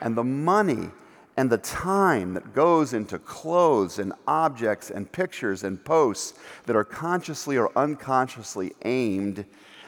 and 0.00 0.16
the 0.16 0.24
money 0.24 0.90
and 1.36 1.48
the 1.48 1.58
time 1.58 2.34
that 2.34 2.54
goes 2.54 2.92
into 2.92 3.18
clothes 3.18 3.98
and 3.98 4.12
objects 4.26 4.90
and 4.90 5.10
pictures 5.10 5.64
and 5.64 5.82
posts 5.82 6.38
that 6.66 6.76
are 6.76 6.84
consciously 6.84 7.56
or 7.56 7.70
unconsciously 7.76 8.72
aimed 8.84 9.46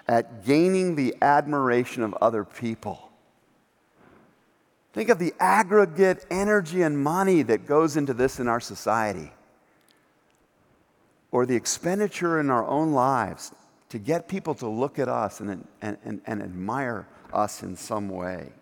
at 0.08 0.44
gaining 0.46 0.94
the 0.94 1.14
admiration 1.20 2.02
of 2.02 2.14
other 2.14 2.44
people. 2.44 3.10
Think 4.92 5.08
of 5.08 5.18
the 5.18 5.34
aggregate 5.40 6.24
energy 6.30 6.82
and 6.82 6.98
money 6.98 7.42
that 7.42 7.66
goes 7.66 7.96
into 7.96 8.14
this 8.14 8.38
in 8.38 8.48
our 8.48 8.60
society 8.60 9.32
or 11.32 11.46
the 11.46 11.56
expenditure 11.56 12.38
in 12.38 12.50
our 12.50 12.66
own 12.68 12.92
lives 12.92 13.52
to 13.88 13.98
get 13.98 14.28
people 14.28 14.54
to 14.54 14.68
look 14.68 14.98
at 14.98 15.08
us 15.08 15.40
and, 15.40 15.66
and, 15.80 15.98
and, 16.04 16.20
and 16.26 16.42
admire 16.42 17.08
us 17.32 17.62
in 17.62 17.74
some 17.74 18.08
way. 18.08 18.52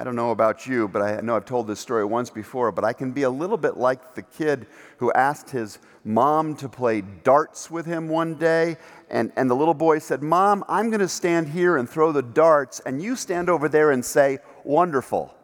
I 0.00 0.04
don't 0.04 0.14
know 0.14 0.30
about 0.30 0.64
you, 0.64 0.86
but 0.86 1.02
I 1.02 1.20
know 1.22 1.34
I've 1.34 1.44
told 1.44 1.66
this 1.66 1.80
story 1.80 2.04
once 2.04 2.30
before, 2.30 2.70
but 2.70 2.84
I 2.84 2.92
can 2.92 3.10
be 3.10 3.22
a 3.22 3.30
little 3.30 3.56
bit 3.56 3.76
like 3.76 4.14
the 4.14 4.22
kid 4.22 4.68
who 4.98 5.12
asked 5.12 5.50
his 5.50 5.80
mom 6.04 6.54
to 6.56 6.68
play 6.68 7.00
darts 7.00 7.68
with 7.68 7.84
him 7.84 8.08
one 8.08 8.36
day. 8.36 8.76
And, 9.10 9.32
and 9.34 9.50
the 9.50 9.56
little 9.56 9.74
boy 9.74 9.98
said, 9.98 10.22
Mom, 10.22 10.64
I'm 10.68 10.90
going 10.90 11.00
to 11.00 11.08
stand 11.08 11.48
here 11.48 11.78
and 11.78 11.90
throw 11.90 12.12
the 12.12 12.22
darts, 12.22 12.78
and 12.86 13.02
you 13.02 13.16
stand 13.16 13.48
over 13.48 13.68
there 13.68 13.90
and 13.90 14.04
say, 14.04 14.38
Wonderful. 14.62 15.34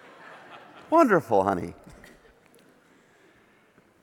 Wonderful, 0.90 1.44
honey. 1.44 1.74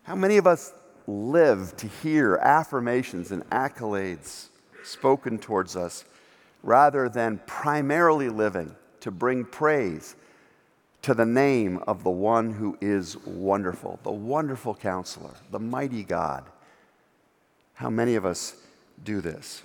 How 0.03 0.15
many 0.15 0.37
of 0.37 0.47
us 0.47 0.73
live 1.07 1.75
to 1.77 1.87
hear 1.87 2.35
affirmations 2.37 3.31
and 3.31 3.47
accolades 3.49 4.47
spoken 4.83 5.37
towards 5.37 5.75
us 5.75 6.05
rather 6.63 7.09
than 7.09 7.41
primarily 7.45 8.29
living 8.29 8.75
to 9.01 9.11
bring 9.11 9.45
praise 9.45 10.15
to 11.01 11.13
the 11.13 11.25
name 11.25 11.79
of 11.87 12.03
the 12.03 12.09
one 12.09 12.53
who 12.53 12.77
is 12.81 13.17
wonderful, 13.25 13.99
the 14.03 14.11
wonderful 14.11 14.75
counselor, 14.75 15.33
the 15.49 15.59
mighty 15.59 16.03
God. 16.03 16.45
How 17.73 17.89
many 17.89 18.15
of 18.15 18.25
us 18.25 18.55
do 19.03 19.21
this? 19.21 19.63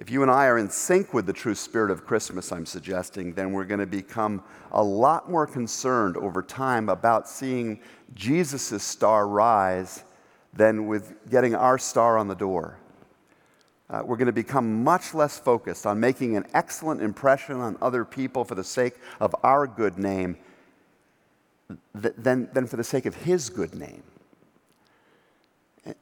If 0.00 0.08
you 0.08 0.22
and 0.22 0.30
I 0.30 0.46
are 0.46 0.56
in 0.56 0.70
sync 0.70 1.12
with 1.12 1.26
the 1.26 1.32
true 1.34 1.54
spirit 1.54 1.90
of 1.90 2.06
Christmas, 2.06 2.52
I'm 2.52 2.64
suggesting, 2.64 3.34
then 3.34 3.52
we're 3.52 3.66
going 3.66 3.80
to 3.80 3.86
become 3.86 4.42
a 4.72 4.82
lot 4.82 5.30
more 5.30 5.46
concerned 5.46 6.16
over 6.16 6.42
time 6.42 6.88
about 6.88 7.28
seeing 7.28 7.80
Jesus' 8.14 8.82
star 8.82 9.28
rise 9.28 10.04
than 10.54 10.86
with 10.86 11.12
getting 11.28 11.54
our 11.54 11.76
star 11.76 12.16
on 12.16 12.28
the 12.28 12.34
door. 12.34 12.78
Uh, 13.90 14.00
we're 14.02 14.16
going 14.16 14.24
to 14.24 14.32
become 14.32 14.82
much 14.82 15.12
less 15.12 15.38
focused 15.38 15.84
on 15.84 16.00
making 16.00 16.34
an 16.34 16.46
excellent 16.54 17.02
impression 17.02 17.56
on 17.56 17.76
other 17.82 18.02
people 18.06 18.42
for 18.42 18.54
the 18.54 18.64
sake 18.64 18.94
of 19.20 19.36
our 19.42 19.66
good 19.66 19.98
name 19.98 20.38
th- 22.00 22.14
than, 22.16 22.48
than 22.54 22.66
for 22.66 22.78
the 22.78 22.84
sake 22.84 23.04
of 23.04 23.14
His 23.16 23.50
good 23.50 23.74
name. 23.74 24.02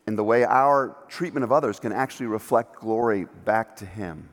And 0.07 0.19
the 0.19 0.25
way 0.25 0.45
our 0.45 0.97
treatment 1.09 1.45
of 1.45 1.53
others 1.53 1.79
can 1.79 1.93
actually 1.93 2.27
reflect 2.27 2.77
glory 2.77 3.27
back 3.45 3.77
to 3.77 3.87
Him. 3.87 4.29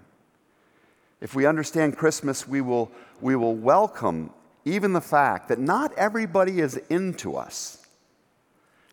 If 1.22 1.36
we 1.36 1.46
understand 1.46 1.98
Christmas, 1.98 2.48
we 2.48 2.62
will, 2.62 2.92
we 3.22 3.36
will 3.36 3.56
welcome 3.56 4.32
even 4.66 4.94
the 4.94 5.02
fact 5.02 5.50
that 5.50 5.60
not 5.60 5.94
everybody 5.94 6.60
is 6.60 6.78
into 6.90 7.36
us. 7.36 7.86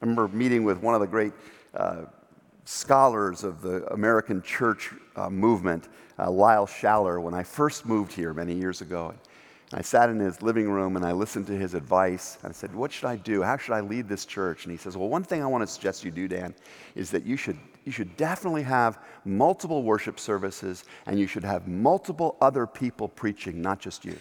I 0.00 0.04
remember 0.04 0.28
meeting 0.28 0.64
with 0.64 0.82
one 0.82 0.94
of 0.94 1.00
the 1.00 1.06
great 1.06 1.32
uh, 1.74 2.02
scholars 2.64 3.44
of 3.44 3.62
the 3.62 3.86
American 3.92 4.42
church 4.42 4.90
uh, 5.16 5.30
movement, 5.30 5.88
uh, 6.18 6.30
Lyle 6.30 6.66
Schaller, 6.66 7.20
when 7.20 7.34
I 7.34 7.42
first 7.42 7.86
moved 7.86 8.12
here 8.12 8.34
many 8.34 8.54
years 8.54 8.80
ago. 8.82 9.08
And 9.08 9.18
I 9.74 9.80
sat 9.80 10.10
in 10.10 10.18
his 10.18 10.42
living 10.42 10.70
room 10.70 10.96
and 10.96 11.04
I 11.04 11.12
listened 11.12 11.46
to 11.46 11.56
his 11.56 11.72
advice. 11.72 12.36
I 12.44 12.52
said, 12.52 12.74
What 12.74 12.92
should 12.92 13.06
I 13.06 13.16
do? 13.16 13.42
How 13.42 13.56
should 13.56 13.72
I 13.72 13.80
lead 13.80 14.08
this 14.08 14.26
church? 14.26 14.64
And 14.64 14.70
he 14.70 14.76
says, 14.76 14.96
Well, 14.96 15.08
one 15.08 15.24
thing 15.24 15.42
I 15.42 15.46
want 15.46 15.62
to 15.62 15.66
suggest 15.66 16.04
you 16.04 16.10
do, 16.10 16.28
Dan, 16.28 16.54
is 16.94 17.10
that 17.10 17.24
you 17.24 17.36
should, 17.36 17.56
you 17.84 17.92
should 17.92 18.14
definitely 18.16 18.62
have 18.62 18.98
multiple 19.24 19.82
worship 19.82 20.20
services 20.20 20.84
and 21.06 21.18
you 21.18 21.26
should 21.26 21.44
have 21.44 21.66
multiple 21.68 22.36
other 22.40 22.66
people 22.66 23.08
preaching, 23.08 23.62
not 23.62 23.78
just 23.78 24.04
you. 24.04 24.18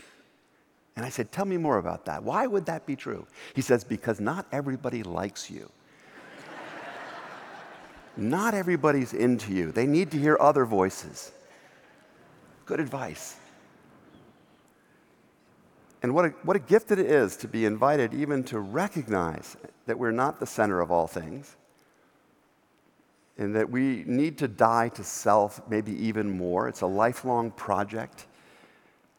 And 0.96 1.06
I 1.06 1.10
said, 1.10 1.34
Tell 1.34 1.46
me 1.46 1.58
more 1.58 1.80
about 1.80 2.06
that. 2.06 2.24
Why 2.24 2.48
would 2.48 2.66
that 2.68 2.86
be 2.86 2.96
true? 2.96 3.28
He 3.54 3.62
says, 3.62 3.84
Because 3.84 4.22
not 4.22 4.46
everybody 4.54 5.04
likes 5.04 5.50
you. 5.50 5.70
Not 8.18 8.54
everybody's 8.54 9.14
into 9.14 9.54
you. 9.54 9.72
They 9.72 9.88
need 9.88 10.12
to 10.12 10.18
hear 10.18 10.38
other 10.40 10.66
voices. 10.66 11.32
Good 12.66 12.80
advice. 12.80 13.38
And 16.04 16.14
what 16.16 16.26
a, 16.26 16.30
what 16.44 16.56
a 16.56 16.60
gift 16.60 16.92
it 16.92 17.00
is 17.00 17.38
to 17.38 17.48
be 17.48 17.66
invited 17.66 18.14
even 18.14 18.44
to 18.46 18.60
recognize 18.60 19.56
that 19.86 20.00
we're 20.00 20.12
not 20.12 20.40
the 20.40 20.46
center 20.46 20.82
of 20.82 20.92
all 20.92 21.08
things 21.08 21.56
and 23.38 23.56
that 23.56 23.70
we 23.70 24.04
need 24.08 24.38
to 24.40 24.48
die 24.48 24.90
to 24.90 25.04
self 25.04 25.62
maybe 25.70 25.92
even 26.06 26.30
more. 26.30 26.68
It's 26.68 26.82
a 26.82 26.88
lifelong 26.88 27.52
project 27.52 28.26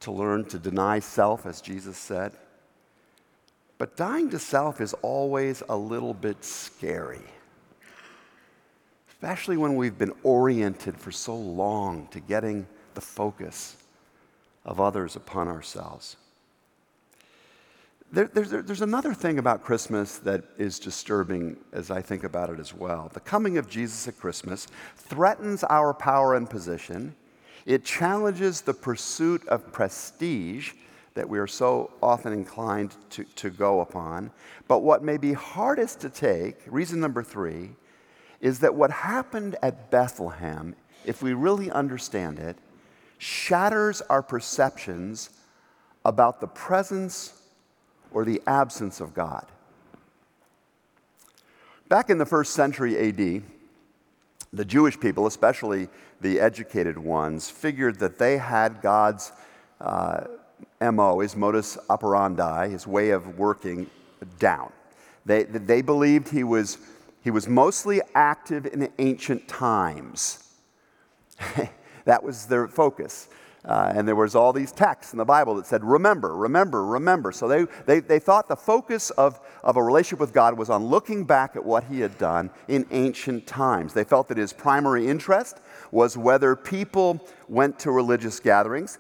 to 0.01 0.11
learn 0.11 0.45
to 0.47 0.59
deny 0.59 0.99
self, 0.99 1.47
as 1.47 1.61
Jesus 1.61 1.97
said. 1.97 2.33
But 3.79 3.97
dying 3.97 4.31
to 4.31 4.39
self 4.39 4.81
is 4.81 4.95
always 5.03 5.63
a 5.69 5.77
little 5.77 6.15
bit 6.15 6.45
scary 6.45 7.23
especially 9.23 9.57
when 9.57 9.77
we've 9.77 9.99
been 9.99 10.13
oriented 10.25 10.99
for 10.99 11.13
so 11.13 11.33
long 11.33 12.09
to 12.09 12.19
getting 12.19 12.67
the 12.95 13.01
focus 13.01 13.77
of 14.65 14.81
others 14.81 15.15
upon 15.15 15.47
ourselves. 15.47 16.17
There, 18.13 18.27
there's, 18.27 18.51
there's 18.51 18.83
another 18.83 19.15
thing 19.15 19.39
about 19.39 19.65
Christmas 19.65 20.19
that 20.19 20.45
is 20.59 20.79
disturbing 20.79 21.57
as 21.73 21.91
I 21.91 22.03
think 22.03 22.25
about 22.25 22.51
it 22.51 22.61
as 22.61 22.75
well. 22.75 23.11
The 23.15 23.21
coming 23.21 23.57
of 23.57 23.71
Jesus 23.71 24.07
at 24.07 24.19
Christmas 24.19 24.67
threatens 24.97 25.65
our 25.65 25.95
power 25.95 26.35
and 26.35 26.49
position. 26.49 27.15
It 27.65 27.87
challenges 27.87 28.61
the 28.61 28.75
pursuit 28.75 29.49
of 29.49 29.73
prestige 29.73 30.73
that 31.15 31.27
we 31.27 31.39
are 31.39 31.47
so 31.47 31.91
often 32.03 32.35
inclined 32.35 32.95
to, 33.11 33.25
to 33.25 33.49
go 33.49 33.81
upon. 33.81 34.31
But 34.69 34.81
what 34.81 35.03
may 35.03 35.17
be 35.17 35.33
hardest 35.33 36.01
to 36.01 36.11
take, 36.11 36.57
reason 36.67 37.01
number 37.01 37.23
three, 37.23 37.71
is 38.43 38.59
that 38.59 38.75
what 38.75 38.91
happened 38.91 39.57
at 39.63 39.91
Bethlehem, 39.91 40.75
if 41.07 41.23
we 41.23 41.33
really 41.33 41.71
understand 41.71 42.39
it, 42.39 42.59
shatters 43.17 44.03
our 44.03 44.23
perceptions 44.23 45.31
about 46.05 46.43
the 46.43 46.49
presence 46.49 47.39
or 48.13 48.25
the 48.25 48.41
absence 48.47 49.01
of 49.01 49.15
God. 49.15 49.47
Back 51.89 52.11
in 52.11 52.19
the 52.19 52.27
first 52.27 52.55
century 52.55 52.97
AD, 52.97 53.43
the 54.53 54.65
Jewish 54.65 54.99
people, 54.99 55.27
especially 55.27 55.89
the 56.21 56.41
educated 56.41 56.99
ones, 56.99 57.51
figured 57.51 57.99
that 57.99 58.19
they 58.19 58.39
had 58.39 58.81
God's 58.81 59.33
uh, 59.81 60.25
MO, 60.81 61.21
his 61.21 61.37
modus 61.37 61.79
operandi, 61.91 62.69
his 62.69 62.87
way 62.87 63.11
of 63.11 63.39
working, 63.39 63.89
down. 64.39 64.73
They, 65.27 65.45
they 65.45 65.83
believed 65.83 66.29
he 66.29 66.45
was 66.45 66.79
he 67.23 67.31
was 67.31 67.49
mostly 67.49 68.01
active 68.15 68.67
in 68.67 68.89
ancient 68.99 69.47
times. 69.47 70.53
that 72.05 72.23
was 72.23 72.47
their 72.47 72.67
focus. 72.67 73.29
Uh, 73.65 73.93
and 73.95 74.09
there 74.09 74.17
was 74.17 74.35
all 74.35 74.53
these 74.53 74.73
texts 74.73 75.13
in 75.13 75.19
the 75.19 75.25
Bible 75.25 75.55
that 75.55 75.67
said, 75.67 75.85
remember, 75.85 76.35
remember, 76.35 76.85
remember. 76.85 77.31
So 77.31 77.47
they, 77.47 77.67
they, 77.87 78.01
they 78.01 78.19
thought 78.19 78.49
the 78.49 78.57
focus 78.57 79.11
of, 79.11 79.39
of 79.63 79.77
a 79.77 79.83
relationship 79.83 80.19
with 80.19 80.33
God 80.33 80.59
was 80.59 80.69
on 80.69 80.87
looking 80.87 81.25
back 81.25 81.55
at 81.55 81.65
what 81.65 81.85
he 81.85 82.01
had 82.01 82.19
done 82.19 82.51
in 82.67 82.87
ancient 82.91 83.47
times. 83.47 83.95
They 83.95 84.03
felt 84.03 84.27
that 84.29 84.37
his 84.37 84.53
primary 84.53 85.07
interest 85.07 85.61
was 85.93 86.17
whether 86.17 86.57
people 86.57 87.25
went 87.49 87.79
to 87.81 87.93
religious 87.93 88.41
gatherings 88.41 88.99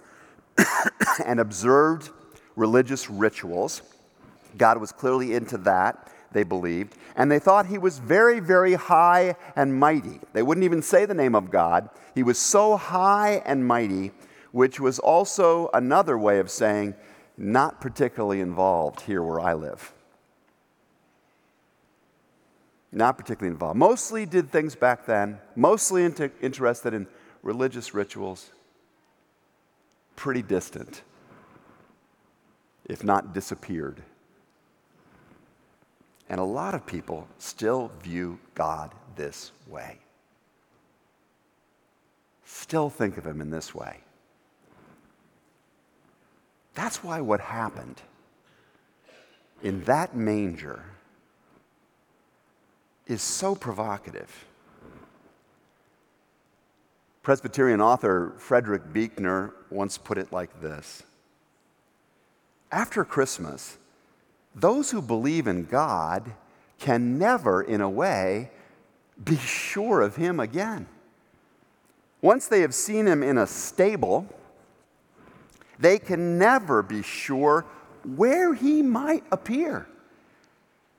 and 1.25 1.41
observed 1.41 2.11
religious 2.55 3.11
rituals. 3.11 3.83
God 4.57 4.79
was 4.79 4.93
clearly 4.93 5.35
into 5.35 5.59
that 5.59 6.09
they 6.33 6.45
believed, 6.45 6.97
and 7.17 7.31
they 7.31 7.39
thought 7.39 7.67
he 7.67 7.79
was 7.79 7.99
very, 7.99 8.41
very 8.41 8.75
high 8.75 9.37
and 9.55 9.79
mighty. 9.79 10.21
They 10.33 10.43
wouldn't 10.43 10.65
even 10.65 10.83
say 10.83 11.05
the 11.05 11.15
name 11.15 11.35
of 11.35 11.51
God. 11.51 11.91
He 12.15 12.23
was 12.23 12.39
so 12.39 12.77
high 12.77 13.43
and 13.45 13.67
mighty, 13.67 14.13
which 14.53 14.79
was 14.79 14.99
also 14.99 15.69
another 15.75 16.17
way 16.17 16.39
of 16.39 16.51
saying, 16.51 16.95
not 17.37 17.81
particularly 17.81 18.41
involved 18.41 19.01
here 19.01 19.23
where 19.23 19.41
I 19.41 19.55
live. 19.55 19.93
Not 22.93 23.17
particularly 23.17 23.53
involved. 23.53 23.79
Mostly 23.79 24.27
did 24.27 24.51
things 24.51 24.75
back 24.75 25.07
then, 25.07 25.39
mostly 25.57 26.05
interested 26.05 26.93
in 26.93 27.07
religious 27.43 27.95
rituals, 27.95 28.51
pretty 30.15 30.43
distant, 30.43 31.03
if 32.85 33.03
not 33.03 33.33
disappeared. 33.33 34.03
And 36.29 36.39
a 36.39 36.45
lot 36.45 36.75
of 36.75 36.87
people 36.87 37.27
still 37.39 37.91
view 38.03 38.39
God 38.55 38.95
this 39.17 39.53
way, 39.67 39.99
still 42.45 42.91
think 42.91 43.17
of 43.17 43.27
Him 43.27 43.41
in 43.41 43.49
this 43.49 43.75
way. 43.75 44.01
That's 46.75 47.05
why 47.05 47.21
what 47.21 47.41
happened 47.41 48.01
in 49.63 49.85
that 49.85 50.17
manger 50.17 50.85
is 53.07 53.23
so 53.23 53.55
provocative. 53.55 54.45
Presbyterian 57.23 57.81
author 57.81 58.33
Frederick 58.39 58.93
Buechner 58.93 59.55
once 59.71 59.97
put 59.97 60.19
it 60.19 60.33
like 60.33 60.61
this 60.61 61.05
After 62.71 63.05
Christmas, 63.05 63.79
those 64.55 64.91
who 64.91 65.01
believe 65.01 65.47
in 65.47 65.65
God 65.65 66.33
can 66.79 67.17
never, 67.19 67.63
in 67.63 67.81
a 67.81 67.89
way, 67.89 68.51
be 69.25 69.37
sure 69.37 70.01
of 70.01 70.17
Him 70.17 70.41
again. 70.41 70.87
Once 72.21 72.49
they 72.49 72.61
have 72.61 72.75
seen 72.75 73.07
Him 73.07 73.23
in 73.23 73.39
a 73.39 73.47
stable, 73.47 74.27
they 75.79 75.99
can 75.99 76.39
never 76.39 76.83
be 76.83 77.03
sure 77.03 77.65
where 78.05 78.55
He 78.55 78.83
might 78.83 79.25
appear 79.31 79.87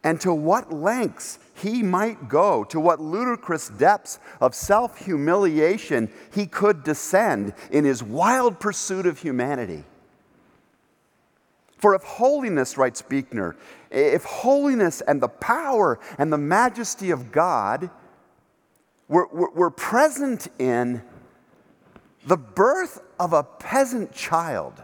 and 0.04 0.20
to 0.22 0.34
what 0.34 0.72
lengths 0.72 1.40
He 1.56 1.82
might 1.82 2.28
go, 2.28 2.64
to 2.66 2.80
what 2.80 3.00
ludicrous 3.00 3.70
depths 3.70 4.20
of 4.42 4.54
self 4.54 4.98
humiliation 4.98 6.12
He 6.34 6.46
could 6.46 6.84
descend 6.84 7.54
in 7.72 7.86
His 7.86 8.04
wild 8.04 8.60
pursuit 8.60 9.06
of 9.06 9.20
humanity. 9.20 9.84
For 11.78 11.96
if 11.96 12.04
holiness, 12.04 12.78
writes 12.78 13.02
Buechner, 13.02 13.58
if 13.92 14.24
holiness 14.24 15.02
and 15.02 15.22
the 15.22 15.28
power 15.28 16.00
and 16.18 16.32
the 16.32 16.38
majesty 16.38 17.12
of 17.12 17.32
God 17.32 17.90
were, 19.10 19.28
were, 19.28 19.50
were 19.52 19.70
present 19.70 20.48
in 20.58 21.02
the 22.26 22.38
birth 22.38 23.02
of 23.20 23.34
a 23.34 23.44
peasant 23.44 24.14
child, 24.14 24.82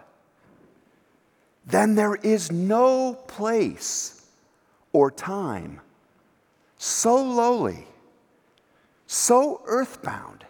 then 1.65 1.95
there 1.95 2.15
is 2.15 2.51
no 2.51 3.13
place 3.13 4.25
or 4.91 5.11
time 5.11 5.81
so 6.79 7.21
lowly, 7.21 7.85
so 9.05 9.61
earthbound, 9.65 10.45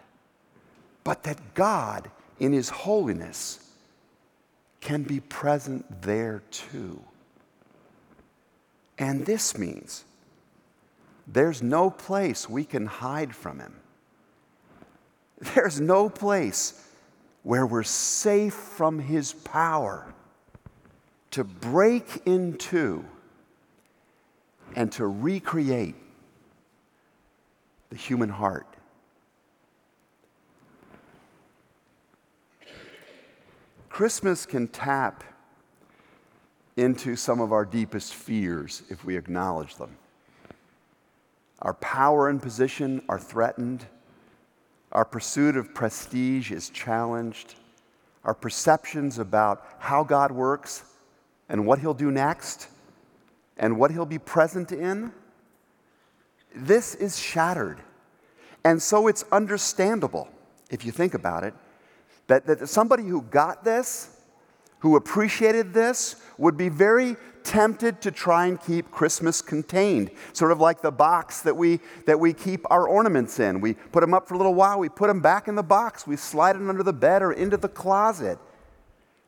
but 1.03 1.23
that 1.23 1.55
God, 1.55 2.09
in 2.39 2.53
His 2.53 2.69
holiness, 2.69 3.73
can 4.79 5.03
be 5.03 5.19
present 5.19 6.01
there 6.03 6.43
too. 6.51 7.01
And 8.97 9.25
this 9.25 9.57
means 9.57 10.05
there's 11.27 11.61
no 11.63 11.89
place 11.89 12.47
we 12.47 12.63
can 12.63 12.85
hide 12.85 13.35
from 13.35 13.59
Him. 13.59 13.73
There's 15.55 15.79
no 15.79 16.09
place 16.09 16.85
where 17.43 17.65
we're 17.65 17.83
safe 17.83 18.53
from 18.53 18.99
His 18.99 19.33
power 19.33 20.13
to 21.31 21.43
break 21.43 22.23
into 22.25 23.05
and 24.75 24.91
to 24.93 25.07
recreate 25.07 25.95
the 27.89 27.95
human 27.95 28.29
heart. 28.29 28.67
Christmas 33.89 34.45
can 34.45 34.67
tap 34.67 35.23
into 36.77 37.15
some 37.15 37.41
of 37.41 37.51
our 37.51 37.65
deepest 37.65 38.13
fears 38.13 38.83
if 38.89 39.03
we 39.03 39.17
acknowledge 39.17 39.75
them. 39.75 39.97
Our 41.61 41.73
power 41.73 42.29
and 42.29 42.41
position 42.41 43.01
are 43.09 43.19
threatened. 43.19 43.85
Our 44.91 45.05
pursuit 45.05 45.55
of 45.55 45.73
prestige 45.73 46.51
is 46.51 46.69
challenged. 46.69 47.55
Our 48.23 48.33
perceptions 48.33 49.19
about 49.19 49.65
how 49.79 50.03
God 50.03 50.31
works 50.31 50.83
and 51.47 51.65
what 51.65 51.79
He'll 51.79 51.93
do 51.93 52.11
next 52.11 52.67
and 53.57 53.77
what 53.77 53.91
He'll 53.91 54.05
be 54.05 54.19
present 54.19 54.71
in, 54.71 55.11
this 56.55 56.95
is 56.95 57.19
shattered. 57.19 57.79
And 58.63 58.81
so 58.81 59.07
it's 59.07 59.23
understandable, 59.31 60.27
if 60.69 60.85
you 60.85 60.91
think 60.91 61.13
about 61.13 61.43
it, 61.43 61.53
that, 62.27 62.45
that 62.47 62.67
somebody 62.67 63.03
who 63.03 63.21
got 63.23 63.63
this, 63.63 64.17
who 64.79 64.95
appreciated 64.95 65.73
this, 65.73 66.15
would 66.37 66.57
be 66.57 66.69
very 66.69 67.15
tempted 67.43 68.01
to 68.01 68.11
try 68.11 68.47
and 68.47 68.61
keep 68.61 68.91
Christmas 68.91 69.41
contained, 69.41 70.11
sort 70.33 70.51
of 70.51 70.59
like 70.59 70.81
the 70.81 70.91
box 70.91 71.41
that 71.41 71.55
we, 71.55 71.79
that 72.05 72.19
we 72.19 72.33
keep 72.33 72.65
our 72.69 72.87
ornaments 72.87 73.39
in. 73.39 73.61
We 73.61 73.73
put 73.73 74.01
them 74.01 74.13
up 74.13 74.27
for 74.27 74.35
a 74.35 74.37
little 74.37 74.55
while, 74.55 74.79
we 74.79 74.89
put 74.89 75.07
them 75.07 75.21
back 75.21 75.47
in 75.47 75.55
the 75.55 75.63
box, 75.63 76.05
we 76.05 76.15
slide 76.15 76.53
them 76.53 76.69
under 76.69 76.83
the 76.83 76.93
bed 76.93 77.21
or 77.21 77.31
into 77.31 77.57
the 77.57 77.69
closet. 77.69 78.39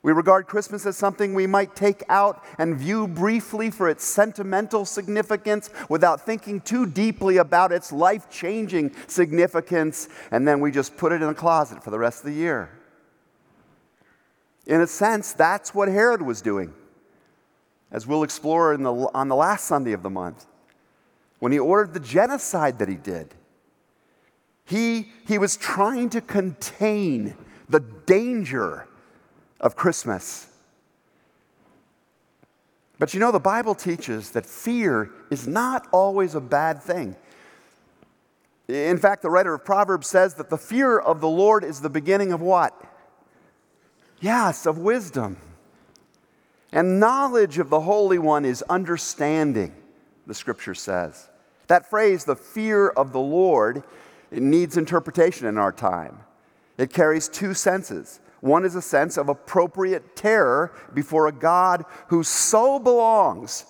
We 0.03 0.13
regard 0.13 0.47
Christmas 0.47 0.85
as 0.87 0.97
something 0.97 1.35
we 1.35 1.45
might 1.45 1.75
take 1.75 2.01
out 2.09 2.43
and 2.57 2.75
view 2.75 3.07
briefly 3.07 3.69
for 3.69 3.87
its 3.87 4.03
sentimental 4.03 4.83
significance 4.83 5.69
without 5.89 6.25
thinking 6.25 6.59
too 6.59 6.87
deeply 6.87 7.37
about 7.37 7.71
its 7.71 7.91
life 7.91 8.27
changing 8.29 8.95
significance, 9.05 10.09
and 10.31 10.47
then 10.47 10.59
we 10.59 10.71
just 10.71 10.97
put 10.97 11.11
it 11.11 11.21
in 11.21 11.29
a 11.29 11.35
closet 11.35 11.83
for 11.83 11.91
the 11.91 11.99
rest 11.99 12.19
of 12.19 12.25
the 12.25 12.33
year. 12.33 12.69
In 14.65 14.81
a 14.81 14.87
sense, 14.87 15.33
that's 15.33 15.75
what 15.75 15.87
Herod 15.87 16.21
was 16.23 16.41
doing, 16.41 16.73
as 17.91 18.07
we'll 18.07 18.23
explore 18.23 18.75
the, 18.77 18.91
on 19.13 19.27
the 19.27 19.35
last 19.35 19.65
Sunday 19.65 19.91
of 19.91 20.03
the 20.03 20.09
month, 20.09 20.45
when 21.39 21.51
he 21.51 21.59
ordered 21.59 21.93
the 21.93 21.99
genocide 21.99 22.79
that 22.79 22.87
he 22.87 22.95
did. 22.95 23.33
He, 24.63 25.11
he 25.27 25.37
was 25.37 25.57
trying 25.57 26.09
to 26.11 26.21
contain 26.21 27.35
the 27.67 27.79
danger 27.79 28.87
of 29.59 29.75
Christmas. 29.75 30.47
But 32.99 33.13
you 33.13 33.19
know, 33.19 33.31
the 33.31 33.39
Bible 33.39 33.73
teaches 33.73 34.31
that 34.31 34.45
fear 34.45 35.09
is 35.31 35.47
not 35.47 35.87
always 35.91 36.35
a 36.35 36.39
bad 36.41 36.81
thing. 36.81 37.15
In 38.67 38.97
fact, 38.97 39.23
the 39.23 39.29
writer 39.29 39.53
of 39.53 39.65
Proverbs 39.65 40.07
says 40.07 40.35
that 40.35 40.49
the 40.49 40.57
fear 40.57 40.99
of 40.99 41.19
the 41.19 41.27
Lord 41.27 41.63
is 41.63 41.81
the 41.81 41.89
beginning 41.89 42.31
of 42.31 42.41
what? 42.41 42.79
Yes, 44.21 44.65
of 44.65 44.77
wisdom. 44.77 45.37
And 46.71 46.99
knowledge 46.99 47.57
of 47.57 47.69
the 47.69 47.81
Holy 47.81 48.17
One 48.17 48.45
is 48.45 48.63
understanding, 48.63 49.75
the 50.25 50.33
scripture 50.33 50.75
says. 50.75 51.29
That 51.67 51.89
phrase, 51.89 52.25
the 52.25 52.35
fear 52.35 52.89
of 52.89 53.11
the 53.11 53.19
Lord, 53.19 53.83
needs 54.31 54.77
interpretation 54.77 55.47
in 55.47 55.57
our 55.57 55.71
time. 55.71 56.19
It 56.77 56.93
carries 56.93 57.27
two 57.27 57.53
senses. 57.53 58.21
One 58.39 58.65
is 58.65 58.75
a 58.75 58.81
sense 58.81 59.17
of 59.17 59.29
appropriate 59.29 60.15
terror 60.15 60.73
before 60.93 61.27
a 61.27 61.31
God 61.31 61.85
who 62.07 62.23
so 62.23 62.79
belongs 62.79 63.65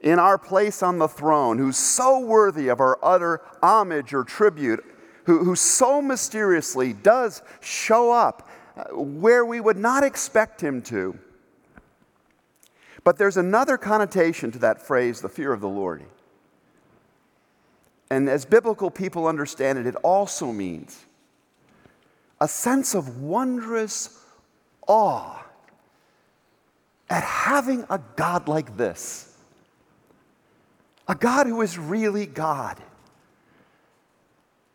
in 0.00 0.18
our 0.18 0.36
place 0.36 0.82
on 0.82 0.98
the 0.98 1.08
throne, 1.08 1.58
who's 1.58 1.78
so 1.78 2.20
worthy 2.20 2.68
of 2.68 2.80
our 2.80 2.98
utter 3.02 3.40
homage 3.62 4.12
or 4.12 4.22
tribute, 4.22 4.84
who, 5.24 5.42
who 5.42 5.56
so 5.56 6.02
mysteriously 6.02 6.92
does 6.92 7.42
show 7.60 8.12
up 8.12 8.48
uh, 8.76 8.84
where 8.94 9.46
we 9.46 9.60
would 9.60 9.78
not 9.78 10.04
expect 10.04 10.60
him 10.60 10.82
to. 10.82 11.18
But 13.04 13.18
there's 13.18 13.36
another 13.36 13.76
connotation 13.76 14.50
to 14.52 14.58
that 14.60 14.80
phrase, 14.80 15.20
the 15.20 15.28
fear 15.28 15.52
of 15.52 15.60
the 15.60 15.68
Lord. 15.68 16.04
And 18.10 18.28
as 18.28 18.44
biblical 18.44 18.90
people 18.90 19.26
understand 19.26 19.78
it, 19.78 19.86
it 19.86 19.96
also 19.96 20.52
means 20.52 21.04
a 22.40 22.48
sense 22.48 22.94
of 22.94 23.20
wondrous 23.20 24.20
awe 24.86 25.44
at 27.08 27.22
having 27.22 27.84
a 27.90 28.00
God 28.16 28.48
like 28.48 28.76
this. 28.76 29.36
A 31.06 31.14
God 31.14 31.46
who 31.46 31.60
is 31.60 31.78
really 31.78 32.26
God. 32.26 32.80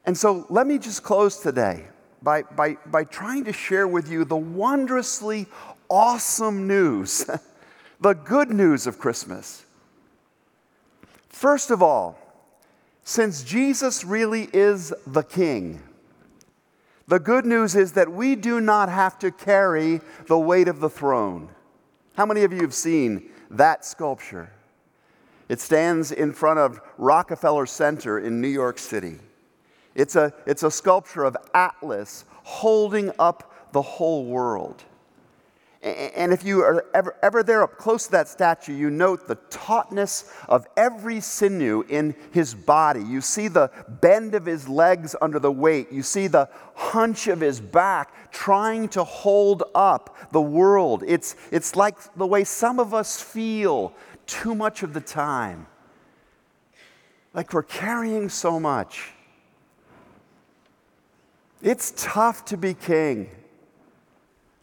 And 0.06 0.18
so 0.18 0.46
let 0.50 0.68
me 0.68 0.78
just 0.78 1.04
close 1.04 1.38
today 1.38 1.86
by, 2.22 2.44
by, 2.44 2.78
by 2.86 3.04
trying 3.04 3.46
to 3.46 3.54
share 3.54 3.88
with 3.88 4.10
you 4.10 4.26
the 4.26 4.38
wondrously 4.38 5.48
awesome 5.90 6.68
news, 6.68 7.30
the 8.00 8.14
good 8.14 8.50
news 8.50 8.88
of 8.88 8.98
Christmas. 8.98 9.66
First 11.28 11.72
of 11.72 11.84
all, 11.84 12.18
since 13.04 13.44
Jesus 13.44 14.04
really 14.04 14.50
is 14.54 14.94
the 15.06 15.24
King, 15.24 15.82
the 17.08 17.20
good 17.20 17.46
news 17.46 17.76
is 17.76 17.94
that 17.94 18.12
we 18.12 18.36
do 18.36 18.62
not 18.62 18.88
have 18.88 19.18
to 19.20 19.32
carry 19.32 20.00
the 20.28 20.38
weight 20.38 20.68
of 20.68 20.80
the 20.80 20.90
throne. 20.90 21.50
How 22.14 22.26
many 22.26 22.44
of 22.44 22.54
you 22.54 22.62
have 22.62 22.74
seen 22.74 23.30
that 23.50 23.84
sculpture? 23.84 24.52
It 25.50 25.60
stands 25.60 26.12
in 26.12 26.34
front 26.34 26.60
of 26.60 26.80
Rockefeller 26.98 27.66
Center 27.66 28.20
in 28.20 28.40
New 28.40 28.48
York 28.48 28.78
City. 28.78 29.16
It's 29.96 30.16
a, 30.16 30.32
it's 30.46 30.62
a 30.62 30.70
sculpture 30.70 31.24
of 31.24 31.36
Atlas 31.56 32.26
holding 32.44 33.12
up 33.18 33.72
the 33.72 33.82
whole 33.82 34.26
world. 34.26 34.84
And 35.82 36.34
if 36.34 36.44
you 36.44 36.60
are 36.60 36.86
ever, 36.94 37.16
ever 37.24 37.42
there 37.42 37.64
up 37.64 37.78
close 37.78 38.06
to 38.08 38.12
that 38.12 38.28
statue, 38.28 38.74
you 38.74 38.90
note 38.90 39.30
the 39.30 39.36
tautness 39.50 40.30
of 40.50 40.68
every 40.76 41.22
sinew 41.22 41.86
in 41.88 42.16
his 42.32 42.54
body. 42.54 43.02
You 43.02 43.22
see 43.22 43.48
the 43.48 43.72
bend 43.88 44.36
of 44.36 44.46
his 44.46 44.68
legs 44.68 45.16
under 45.22 45.40
the 45.40 45.52
weight. 45.52 45.90
You 45.90 46.04
see 46.04 46.28
the 46.28 46.50
hunch 46.76 47.28
of 47.28 47.40
his 47.40 47.62
back 47.62 48.30
trying 48.32 48.90
to 48.90 49.06
hold 49.06 49.64
up 49.74 50.32
the 50.34 50.42
world. 50.42 51.06
It's, 51.08 51.38
it's 51.50 51.78
like 51.78 51.96
the 52.16 52.28
way 52.28 52.44
some 52.44 52.80
of 52.80 52.94
us 52.94 53.22
feel 53.22 53.94
too 54.28 54.56
much 54.56 54.84
of 54.84 54.94
the 54.94 55.02
time. 55.02 55.66
Like 57.34 57.54
we're 57.54 57.64
carrying 57.64 58.28
so 58.28 58.60
much. 58.60 59.14
It's 61.62 61.94
tough 61.96 62.44
to 62.46 62.58
be 62.58 62.74
king 62.74 63.30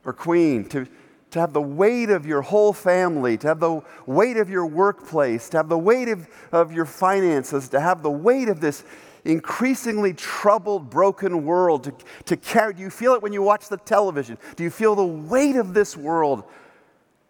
or 0.04 0.12
queen, 0.12 0.64
to 0.68 0.86
to 1.30 1.40
have 1.40 1.52
the 1.52 1.60
weight 1.60 2.10
of 2.10 2.26
your 2.26 2.42
whole 2.42 2.72
family, 2.72 3.36
to 3.38 3.48
have 3.48 3.60
the 3.60 3.82
weight 4.06 4.36
of 4.36 4.48
your 4.48 4.66
workplace, 4.66 5.48
to 5.50 5.56
have 5.56 5.68
the 5.68 5.78
weight 5.78 6.08
of, 6.08 6.28
of 6.52 6.72
your 6.72 6.86
finances, 6.86 7.68
to 7.68 7.80
have 7.80 8.02
the 8.02 8.10
weight 8.10 8.48
of 8.48 8.60
this 8.60 8.84
increasingly 9.24 10.14
troubled, 10.14 10.88
broken 10.88 11.44
world 11.44 11.84
to, 11.84 11.94
to 12.26 12.36
carry. 12.36 12.74
Do 12.74 12.82
you 12.82 12.90
feel 12.90 13.14
it 13.14 13.22
when 13.22 13.32
you 13.32 13.42
watch 13.42 13.68
the 13.68 13.76
television? 13.76 14.38
Do 14.54 14.62
you 14.62 14.70
feel 14.70 14.94
the 14.94 15.04
weight 15.04 15.56
of 15.56 15.74
this 15.74 15.96
world 15.96 16.44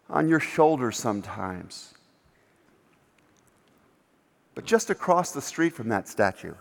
on 0.09 0.29
your 0.29 0.39
shoulders 0.39 0.97
sometimes? 0.97 1.95
But 4.53 4.65
just 4.65 4.89
across 4.89 5.31
the 5.31 5.41
street 5.41 5.73
from 5.73 5.89
that 5.89 6.07
statue 6.07 6.55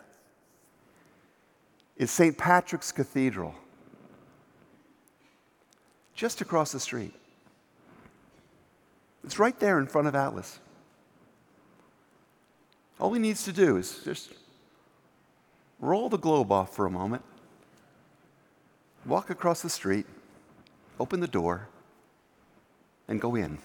is 1.96 2.11
St. 2.11 2.37
Patrick's 2.37 2.92
Cathedral. 2.92 3.55
Just 6.14 6.40
across 6.40 6.72
the 6.72 6.81
street. 6.81 7.14
It's 9.27 9.41
right 9.41 9.59
there 9.59 9.81
in 9.81 9.89
front 9.89 10.07
of 10.07 10.15
Atlas. 10.15 10.61
All 13.01 13.12
he 13.12 13.19
needs 13.19 13.45
to 13.45 13.53
do 13.53 13.77
is 13.77 14.01
just 14.05 14.33
roll 15.81 16.09
the 16.09 16.17
globe 16.17 16.53
off 16.53 16.75
for 16.75 16.87
a 16.87 16.91
moment, 16.91 17.23
walk 19.05 19.29
across 19.29 19.61
the 19.61 19.69
street, 19.69 20.07
open 20.99 21.21
the 21.21 21.27
door, 21.27 21.69
and 23.09 23.21
go 23.21 23.35
in. 23.35 23.59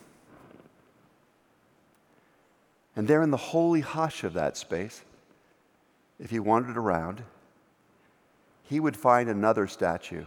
And 2.95 3.07
there 3.07 3.21
in 3.21 3.31
the 3.31 3.37
holy 3.37 3.81
hush 3.81 4.23
of 4.23 4.33
that 4.33 4.57
space, 4.57 5.03
if 6.19 6.31
he 6.31 6.39
wandered 6.39 6.75
around, 6.75 7.23
he 8.63 8.79
would 8.79 8.97
find 8.97 9.29
another 9.29 9.67
statue, 9.67 10.25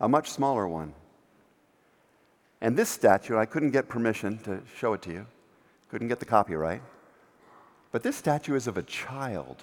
a 0.00 0.08
much 0.08 0.30
smaller 0.30 0.66
one. 0.66 0.94
And 2.64 2.78
this 2.78 2.88
statue, 2.88 3.36
I 3.36 3.44
couldn't 3.44 3.72
get 3.72 3.90
permission 3.90 4.38
to 4.44 4.62
show 4.74 4.94
it 4.94 5.02
to 5.02 5.12
you, 5.12 5.26
couldn't 5.90 6.08
get 6.08 6.18
the 6.18 6.24
copyright, 6.24 6.80
but 7.92 8.02
this 8.02 8.16
statue 8.16 8.54
is 8.54 8.66
of 8.66 8.78
a 8.78 8.82
child. 8.82 9.62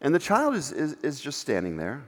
And 0.00 0.14
the 0.14 0.18
child 0.18 0.54
is, 0.54 0.72
is, 0.72 0.94
is 1.02 1.20
just 1.20 1.40
standing 1.40 1.76
there. 1.76 2.02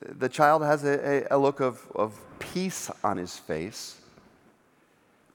The 0.00 0.30
child 0.30 0.62
has 0.62 0.82
a, 0.84 1.26
a, 1.30 1.36
a 1.36 1.38
look 1.38 1.60
of, 1.60 1.86
of 1.94 2.18
peace 2.38 2.90
on 3.04 3.18
his 3.18 3.36
face. 3.36 3.98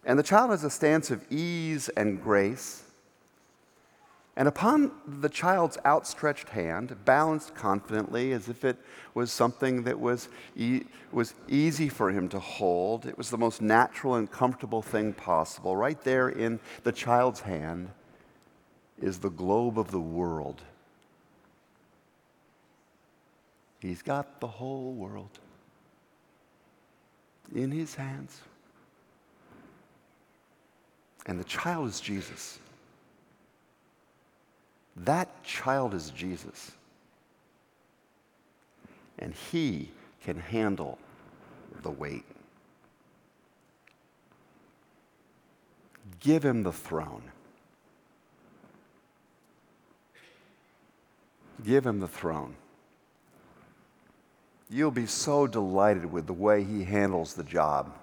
And 0.06 0.18
the 0.18 0.24
child 0.24 0.50
has 0.50 0.63
a 0.63 0.72
stance 0.72 1.12
of 1.12 1.24
ease 1.32 1.88
and 1.89 2.20
grace. 2.20 2.82
And 4.36 4.48
upon 4.48 4.91
the 5.06 5.30
child's 5.30 5.78
outstretched 5.86 6.50
hand, 6.50 6.96
balanced 7.06 7.54
confidently 7.54 8.32
as 8.32 8.50
if 8.50 8.65
it 8.65 8.78
was 9.13 9.32
something 9.32 9.84
that 9.84 10.00
was, 10.00 10.28
e- 10.56 10.86
was 11.12 11.36
easy 11.48 11.88
for 11.88 12.10
him 12.10 12.28
to 12.30 12.39
hold, 12.39 13.06
it 13.06 13.15
was 13.15 13.30
the 13.30 13.38
most 13.38 13.62
natural 13.62 14.15
and 14.15 14.32
comfortable 14.32 14.82
thing 14.82 15.13
possible. 15.13 15.76
Right 15.76 16.02
there 16.02 16.30
in 16.30 16.60
the 16.84 16.91
child's 16.91 17.41
hand 17.41 17.89
is 19.00 19.19
the 19.19 19.30
globe 19.30 19.78
of 19.78 19.91
the 19.91 20.00
world. 20.00 20.62
He's 23.80 24.02
got 24.02 24.39
the 24.39 24.48
whole 24.48 24.93
world 24.93 25.38
in 27.54 27.69
his 27.69 27.93
hands. 27.93 28.41
And 31.28 31.39
the 31.39 31.43
child 31.43 31.89
is 31.89 32.00
Jesus. 32.00 32.58
That 34.95 35.43
child 35.43 35.93
is 35.93 36.12
Jesus. 36.12 36.71
And 39.19 39.34
he 39.51 39.89
can 40.23 40.39
handle 40.39 40.97
the 41.82 41.91
weight. 41.91 42.25
Give 46.19 46.43
him 46.43 46.63
the 46.63 46.71
throne. 46.71 47.23
Give 51.65 51.86
him 51.86 51.99
the 51.99 52.08
throne. 52.08 52.56
You'll 54.69 54.91
be 54.91 55.06
so 55.06 55.47
delighted 55.47 56.12
with 56.12 56.27
the 56.27 56.34
way 56.34 56.63
he 56.63 56.84
handles 56.84 57.34
the 57.34 57.43
job 57.43 57.93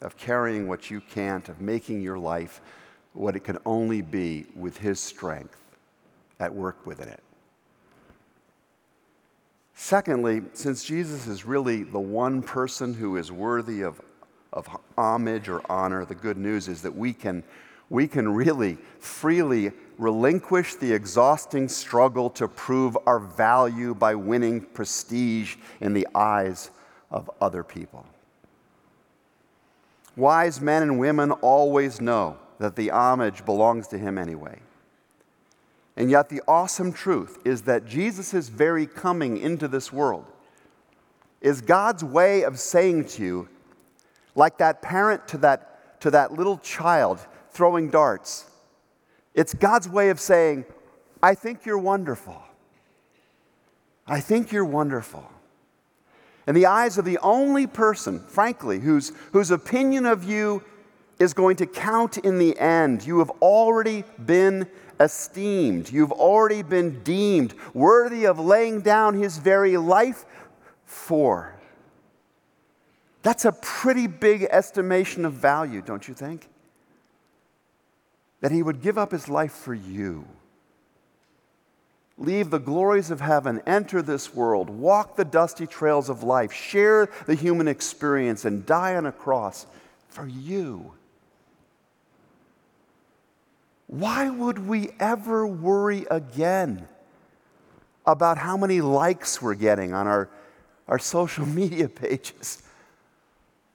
of 0.00 0.16
carrying 0.16 0.68
what 0.68 0.90
you 0.90 1.00
can't, 1.00 1.48
of 1.48 1.60
making 1.60 2.02
your 2.02 2.18
life 2.18 2.60
what 3.14 3.34
it 3.34 3.40
can 3.40 3.58
only 3.64 4.02
be 4.02 4.46
with 4.54 4.76
his 4.78 5.00
strength 5.00 5.65
at 6.38 6.54
work 6.54 6.86
within 6.86 7.08
it. 7.08 7.22
Secondly, 9.74 10.42
since 10.54 10.84
Jesus 10.84 11.26
is 11.26 11.44
really 11.44 11.82
the 11.82 12.00
one 12.00 12.42
person 12.42 12.94
who 12.94 13.16
is 13.16 13.30
worthy 13.30 13.82
of, 13.82 14.00
of 14.52 14.66
homage 14.96 15.48
or 15.48 15.60
honor, 15.70 16.04
the 16.04 16.14
good 16.14 16.38
news 16.38 16.66
is 16.66 16.82
that 16.82 16.96
we 16.96 17.12
can, 17.12 17.44
we 17.90 18.08
can 18.08 18.26
really 18.28 18.78
freely 18.98 19.70
relinquish 19.98 20.74
the 20.76 20.92
exhausting 20.92 21.68
struggle 21.68 22.30
to 22.30 22.48
prove 22.48 22.96
our 23.06 23.18
value 23.18 23.94
by 23.94 24.14
winning 24.14 24.62
prestige 24.62 25.56
in 25.80 25.92
the 25.92 26.06
eyes 26.14 26.70
of 27.10 27.30
other 27.40 27.62
people. 27.62 28.06
Wise 30.16 30.60
men 30.60 30.82
and 30.82 30.98
women 30.98 31.30
always 31.30 32.00
know 32.00 32.38
that 32.58 32.76
the 32.76 32.90
homage 32.90 33.44
belongs 33.44 33.86
to 33.88 33.98
him 33.98 34.16
anyway. 34.16 34.58
And 35.96 36.10
yet, 36.10 36.28
the 36.28 36.42
awesome 36.46 36.92
truth 36.92 37.38
is 37.44 37.62
that 37.62 37.86
Jesus' 37.86 38.48
very 38.48 38.86
coming 38.86 39.38
into 39.38 39.66
this 39.66 39.92
world 39.92 40.26
is 41.40 41.60
God's 41.60 42.04
way 42.04 42.42
of 42.42 42.58
saying 42.58 43.06
to 43.06 43.22
you, 43.22 43.48
like 44.34 44.58
that 44.58 44.82
parent 44.82 45.26
to 45.28 45.38
that, 45.38 46.00
to 46.00 46.10
that 46.10 46.32
little 46.32 46.58
child 46.58 47.18
throwing 47.50 47.88
darts, 47.88 48.50
it's 49.34 49.54
God's 49.54 49.88
way 49.88 50.10
of 50.10 50.20
saying, 50.20 50.66
I 51.22 51.34
think 51.34 51.64
you're 51.64 51.78
wonderful. 51.78 52.42
I 54.06 54.20
think 54.20 54.52
you're 54.52 54.64
wonderful. 54.64 55.30
In 56.46 56.54
the 56.54 56.66
eyes 56.66 56.96
of 56.96 57.04
the 57.04 57.18
only 57.18 57.66
person, 57.66 58.20
frankly, 58.20 58.78
whose, 58.78 59.12
whose 59.32 59.50
opinion 59.50 60.06
of 60.06 60.24
you 60.24 60.62
is 61.18 61.34
going 61.34 61.56
to 61.56 61.66
count 61.66 62.18
in 62.18 62.38
the 62.38 62.58
end, 62.58 63.04
you 63.04 63.18
have 63.18 63.30
already 63.42 64.04
been 64.24 64.68
esteemed. 65.00 65.90
You've 65.90 66.12
already 66.12 66.62
been 66.62 67.02
deemed 67.02 67.54
worthy 67.74 68.24
of 68.24 68.38
laying 68.38 68.80
down 68.80 69.14
his 69.14 69.38
very 69.38 69.76
life 69.76 70.24
for. 70.84 71.54
That's 73.22 73.44
a 73.44 73.52
pretty 73.52 74.06
big 74.06 74.44
estimation 74.44 75.24
of 75.24 75.32
value, 75.32 75.82
don't 75.82 76.06
you 76.06 76.14
think? 76.14 76.48
That 78.40 78.52
he 78.52 78.62
would 78.62 78.82
give 78.82 78.98
up 78.98 79.10
his 79.10 79.28
life 79.28 79.52
for 79.52 79.74
you. 79.74 80.26
Leave 82.18 82.50
the 82.50 82.58
glories 82.58 83.10
of 83.10 83.20
heaven, 83.20 83.60
enter 83.66 84.00
this 84.00 84.34
world, 84.34 84.70
walk 84.70 85.16
the 85.16 85.24
dusty 85.24 85.66
trails 85.66 86.08
of 86.08 86.22
life, 86.22 86.52
share 86.52 87.10
the 87.26 87.34
human 87.34 87.68
experience, 87.68 88.44
and 88.44 88.64
die 88.64 88.94
on 88.94 89.04
a 89.04 89.12
cross 89.12 89.66
for 90.08 90.26
you. 90.26 90.92
Why 93.86 94.28
would 94.28 94.66
we 94.66 94.90
ever 94.98 95.46
worry 95.46 96.06
again 96.10 96.88
about 98.04 98.38
how 98.38 98.56
many 98.56 98.80
likes 98.80 99.40
we're 99.40 99.54
getting 99.54 99.92
on 99.92 100.06
our, 100.06 100.28
our 100.88 100.98
social 100.98 101.46
media 101.60 101.88
pages? 101.88 102.62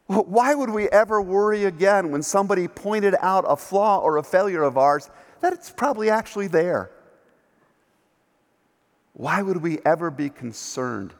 Why 0.08 0.54
would 0.54 0.69
we 0.69 0.89
ever 0.89 1.21
worry 1.21 1.63
again 1.63 2.12
when 2.12 2.21
somebody 2.21 2.67
pointed 2.67 3.15
out 3.21 3.45
a 3.47 3.56
flaw 3.56 4.00
or 4.00 4.17
a 4.17 4.24
failure 4.24 4.63
of 4.63 4.78
ours 4.78 5.10
that 5.39 5.54
it's 5.54 5.69
probably 5.69 6.10
actually 6.10 6.47
there? 6.47 6.91
Why 9.13 9.41
would 9.41 9.62
we 9.62 9.80
ever 9.86 10.12
be 10.12 10.30
concerned 10.30 11.13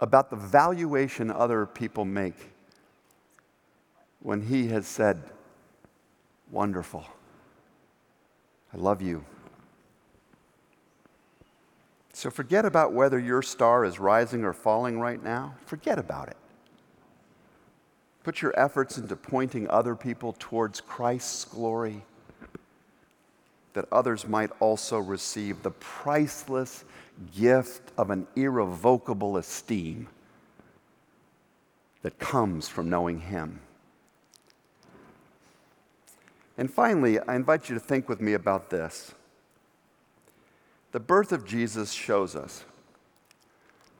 about 0.00 0.30
the 0.30 0.36
valuation 0.36 1.30
other 1.30 1.66
people 1.66 2.04
make 2.04 2.50
when 4.20 4.42
He 4.42 4.66
has 4.68 4.86
said, 4.86 5.22
Wonderful. 6.54 7.04
I 8.72 8.76
love 8.76 9.02
you. 9.02 9.24
So 12.12 12.30
forget 12.30 12.64
about 12.64 12.92
whether 12.92 13.18
your 13.18 13.42
star 13.42 13.84
is 13.84 13.98
rising 13.98 14.44
or 14.44 14.52
falling 14.52 15.00
right 15.00 15.20
now. 15.20 15.56
Forget 15.66 15.98
about 15.98 16.28
it. 16.28 16.36
Put 18.22 18.40
your 18.40 18.56
efforts 18.56 18.98
into 18.98 19.16
pointing 19.16 19.68
other 19.68 19.96
people 19.96 20.36
towards 20.38 20.80
Christ's 20.80 21.44
glory, 21.44 22.04
that 23.72 23.86
others 23.90 24.28
might 24.28 24.52
also 24.60 25.00
receive 25.00 25.60
the 25.64 25.72
priceless 25.72 26.84
gift 27.36 27.90
of 27.98 28.10
an 28.10 28.28
irrevocable 28.36 29.38
esteem 29.38 30.06
that 32.02 32.16
comes 32.20 32.68
from 32.68 32.88
knowing 32.88 33.18
Him. 33.18 33.58
And 36.56 36.72
finally, 36.72 37.18
I 37.18 37.34
invite 37.34 37.68
you 37.68 37.74
to 37.74 37.80
think 37.80 38.08
with 38.08 38.20
me 38.20 38.34
about 38.34 38.70
this. 38.70 39.12
The 40.92 41.00
birth 41.00 41.32
of 41.32 41.44
Jesus 41.44 41.92
shows 41.92 42.36
us 42.36 42.64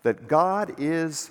that 0.04 0.28
God 0.28 0.74
is 0.78 1.30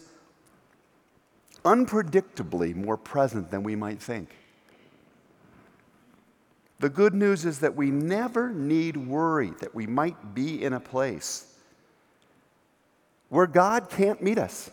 unpredictably 1.64 2.76
more 2.76 2.98
present 2.98 3.50
than 3.50 3.64
we 3.64 3.76
might 3.76 4.02
think. 4.02 4.36
The 6.80 6.90
good 6.90 7.14
news 7.14 7.46
is 7.46 7.60
that 7.60 7.78
we 7.78 7.92
never 7.92 8.50
need 8.50 8.98
worry 8.98 9.54
that 9.62 9.74
we 9.74 9.88
might 9.88 10.36
be 10.36 10.62
in 10.62 10.74
a 10.74 10.80
place 10.82 11.48
where 13.30 13.48
God 13.48 13.90
can't 13.90 14.22
meet 14.22 14.38
us, 14.38 14.70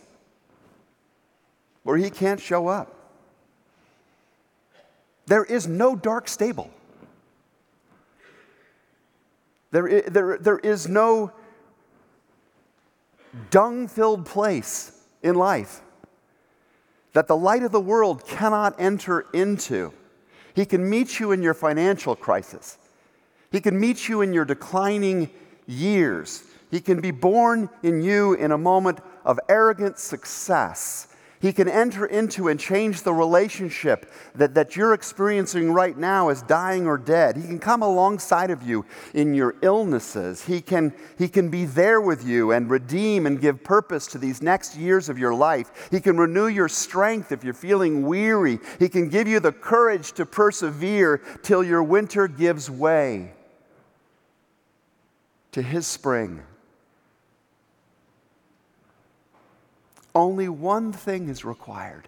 where 1.83 1.95
He 1.95 2.09
can't 2.09 2.39
show 2.39 2.67
up. 2.67 3.00
There 5.31 5.45
is 5.45 5.65
no 5.65 5.95
dark 5.95 6.27
stable. 6.27 6.69
There 9.71 9.87
is, 9.87 10.11
there, 10.11 10.37
there 10.37 10.59
is 10.59 10.89
no 10.89 11.31
dung 13.49 13.87
filled 13.87 14.25
place 14.25 14.91
in 15.23 15.35
life. 15.35 15.83
that 17.13 17.29
the 17.29 17.37
light 17.37 17.63
of 17.63 17.71
the 17.71 17.79
world 17.79 18.27
cannot 18.27 18.75
enter 18.77 19.21
into. 19.33 19.93
He 20.53 20.65
can 20.65 20.89
meet 20.89 21.17
you 21.17 21.31
in 21.31 21.41
your 21.41 21.53
financial 21.53 22.13
crisis. 22.13 22.77
He 23.53 23.61
can 23.61 23.79
meet 23.79 24.09
you 24.09 24.19
in 24.19 24.33
your 24.33 24.43
declining 24.43 25.29
years. 25.65 26.43
He 26.71 26.81
can 26.81 26.99
be 26.99 27.11
born 27.11 27.69
in 27.83 28.01
you 28.01 28.33
in 28.33 28.51
a 28.51 28.57
moment 28.57 28.99
of 29.23 29.39
arrogant 29.47 29.97
success. 29.97 31.07
He 31.41 31.53
can 31.53 31.67
enter 31.67 32.05
into 32.05 32.47
and 32.49 32.59
change 32.59 33.01
the 33.01 33.13
relationship 33.13 34.11
that, 34.35 34.53
that 34.53 34.75
you're 34.75 34.93
experiencing 34.93 35.71
right 35.71 35.97
now 35.97 36.29
as 36.29 36.43
dying 36.43 36.85
or 36.85 36.99
dead. 36.99 37.35
He 37.35 37.43
can 37.43 37.57
come 37.57 37.81
alongside 37.81 38.51
of 38.51 38.61
you 38.61 38.85
in 39.15 39.33
your 39.33 39.55
illnesses. 39.63 40.45
He 40.45 40.61
can, 40.61 40.93
he 41.17 41.27
can 41.27 41.49
be 41.49 41.65
there 41.65 41.99
with 41.99 42.23
you 42.23 42.51
and 42.51 42.69
redeem 42.69 43.25
and 43.25 43.41
give 43.41 43.63
purpose 43.63 44.05
to 44.07 44.19
these 44.19 44.43
next 44.43 44.77
years 44.77 45.09
of 45.09 45.17
your 45.17 45.33
life. 45.33 45.89
He 45.89 45.99
can 45.99 46.15
renew 46.15 46.47
your 46.47 46.69
strength 46.69 47.31
if 47.31 47.43
you're 47.43 47.55
feeling 47.55 48.03
weary. 48.05 48.59
He 48.77 48.87
can 48.87 49.09
give 49.09 49.27
you 49.27 49.39
the 49.39 49.51
courage 49.51 50.11
to 50.13 50.27
persevere 50.27 51.21
till 51.41 51.63
your 51.63 51.81
winter 51.81 52.27
gives 52.27 52.69
way 52.69 53.33
to 55.53 55.61
His 55.63 55.87
spring. 55.87 56.43
Only 60.13 60.49
one 60.49 60.91
thing 60.91 61.29
is 61.29 61.45
required 61.45 62.07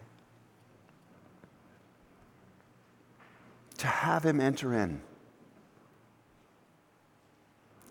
to 3.78 3.88
have 3.88 4.26
him 4.26 4.40
enter 4.40 4.74
in. 4.74 5.02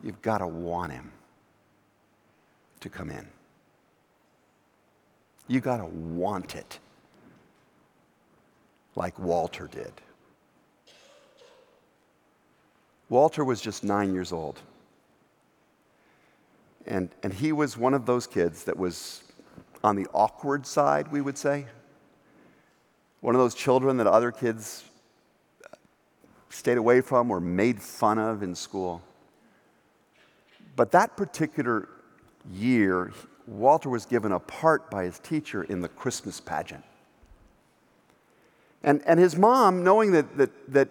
You've 0.02 0.20
got 0.22 0.38
to 0.38 0.46
want 0.46 0.92
him 0.92 1.12
to 2.80 2.88
come 2.88 3.10
in. 3.10 3.26
You 5.48 5.60
got 5.60 5.78
to 5.78 5.86
want 5.86 6.54
it 6.54 6.78
like 8.96 9.18
Walter 9.18 9.68
did. 9.68 9.92
Walter 13.08 13.44
was 13.44 13.60
just 13.60 13.84
nine 13.84 14.14
years 14.14 14.32
old. 14.32 14.60
And, 16.86 17.10
and 17.22 17.32
he 17.32 17.52
was 17.52 17.76
one 17.76 17.94
of 17.94 18.06
those 18.06 18.26
kids 18.26 18.64
that 18.64 18.76
was 18.76 19.22
on 19.82 19.96
the 19.96 20.06
awkward 20.12 20.66
side, 20.66 21.10
we 21.10 21.20
would 21.20 21.36
say. 21.36 21.66
One 23.20 23.34
of 23.34 23.40
those 23.40 23.54
children 23.54 23.96
that 23.98 24.06
other 24.06 24.32
kids 24.32 24.84
stayed 26.50 26.78
away 26.78 27.00
from 27.00 27.30
or 27.30 27.40
made 27.40 27.80
fun 27.80 28.18
of 28.18 28.42
in 28.42 28.54
school. 28.54 29.02
But 30.76 30.92
that 30.92 31.16
particular 31.16 31.88
year, 32.52 33.12
Walter 33.46 33.88
was 33.88 34.06
given 34.06 34.32
a 34.32 34.38
part 34.38 34.90
by 34.90 35.04
his 35.04 35.18
teacher 35.18 35.64
in 35.64 35.80
the 35.80 35.88
Christmas 35.88 36.40
pageant. 36.40 36.84
And, 38.82 39.02
and 39.06 39.18
his 39.18 39.36
mom, 39.36 39.84
knowing 39.84 40.12
that, 40.12 40.36
that, 40.36 40.72
that 40.72 40.88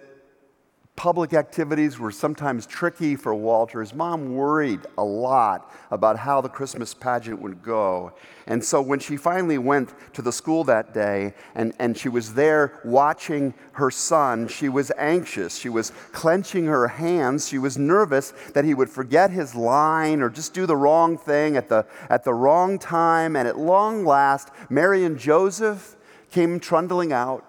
public 0.95 1.33
activities 1.33 1.97
were 1.97 2.11
sometimes 2.11 2.67
tricky 2.67 3.15
for 3.15 3.33
Walter. 3.33 3.79
His 3.79 3.93
mom 3.93 4.35
worried 4.35 4.81
a 4.97 5.03
lot 5.03 5.73
about 5.89 6.19
how 6.19 6.41
the 6.41 6.49
Christmas 6.49 6.93
pageant 6.93 7.41
would 7.41 7.63
go. 7.63 8.13
And 8.45 8.63
so 8.63 8.81
when 8.81 8.99
she 8.99 9.17
finally 9.17 9.57
went 9.57 9.93
to 10.13 10.21
the 10.21 10.31
school 10.31 10.63
that 10.65 10.93
day 10.93 11.33
and, 11.55 11.73
and 11.79 11.97
she 11.97 12.09
was 12.09 12.33
there 12.33 12.79
watching 12.83 13.53
her 13.73 13.89
son, 13.89 14.47
she 14.47 14.69
was 14.69 14.91
anxious. 14.97 15.57
She 15.57 15.69
was 15.69 15.91
clenching 16.11 16.65
her 16.65 16.87
hands. 16.87 17.47
She 17.47 17.57
was 17.57 17.77
nervous 17.77 18.31
that 18.53 18.65
he 18.65 18.73
would 18.73 18.89
forget 18.89 19.31
his 19.31 19.55
line 19.55 20.21
or 20.21 20.29
just 20.29 20.53
do 20.53 20.65
the 20.65 20.75
wrong 20.75 21.17
thing 21.17 21.55
at 21.57 21.69
the, 21.69 21.85
at 22.09 22.23
the 22.25 22.33
wrong 22.33 22.77
time. 22.77 23.35
And 23.35 23.47
at 23.47 23.57
long 23.57 24.05
last, 24.05 24.49
Mary 24.69 25.03
and 25.05 25.17
Joseph 25.17 25.95
came 26.29 26.59
trundling 26.59 27.11
out 27.11 27.45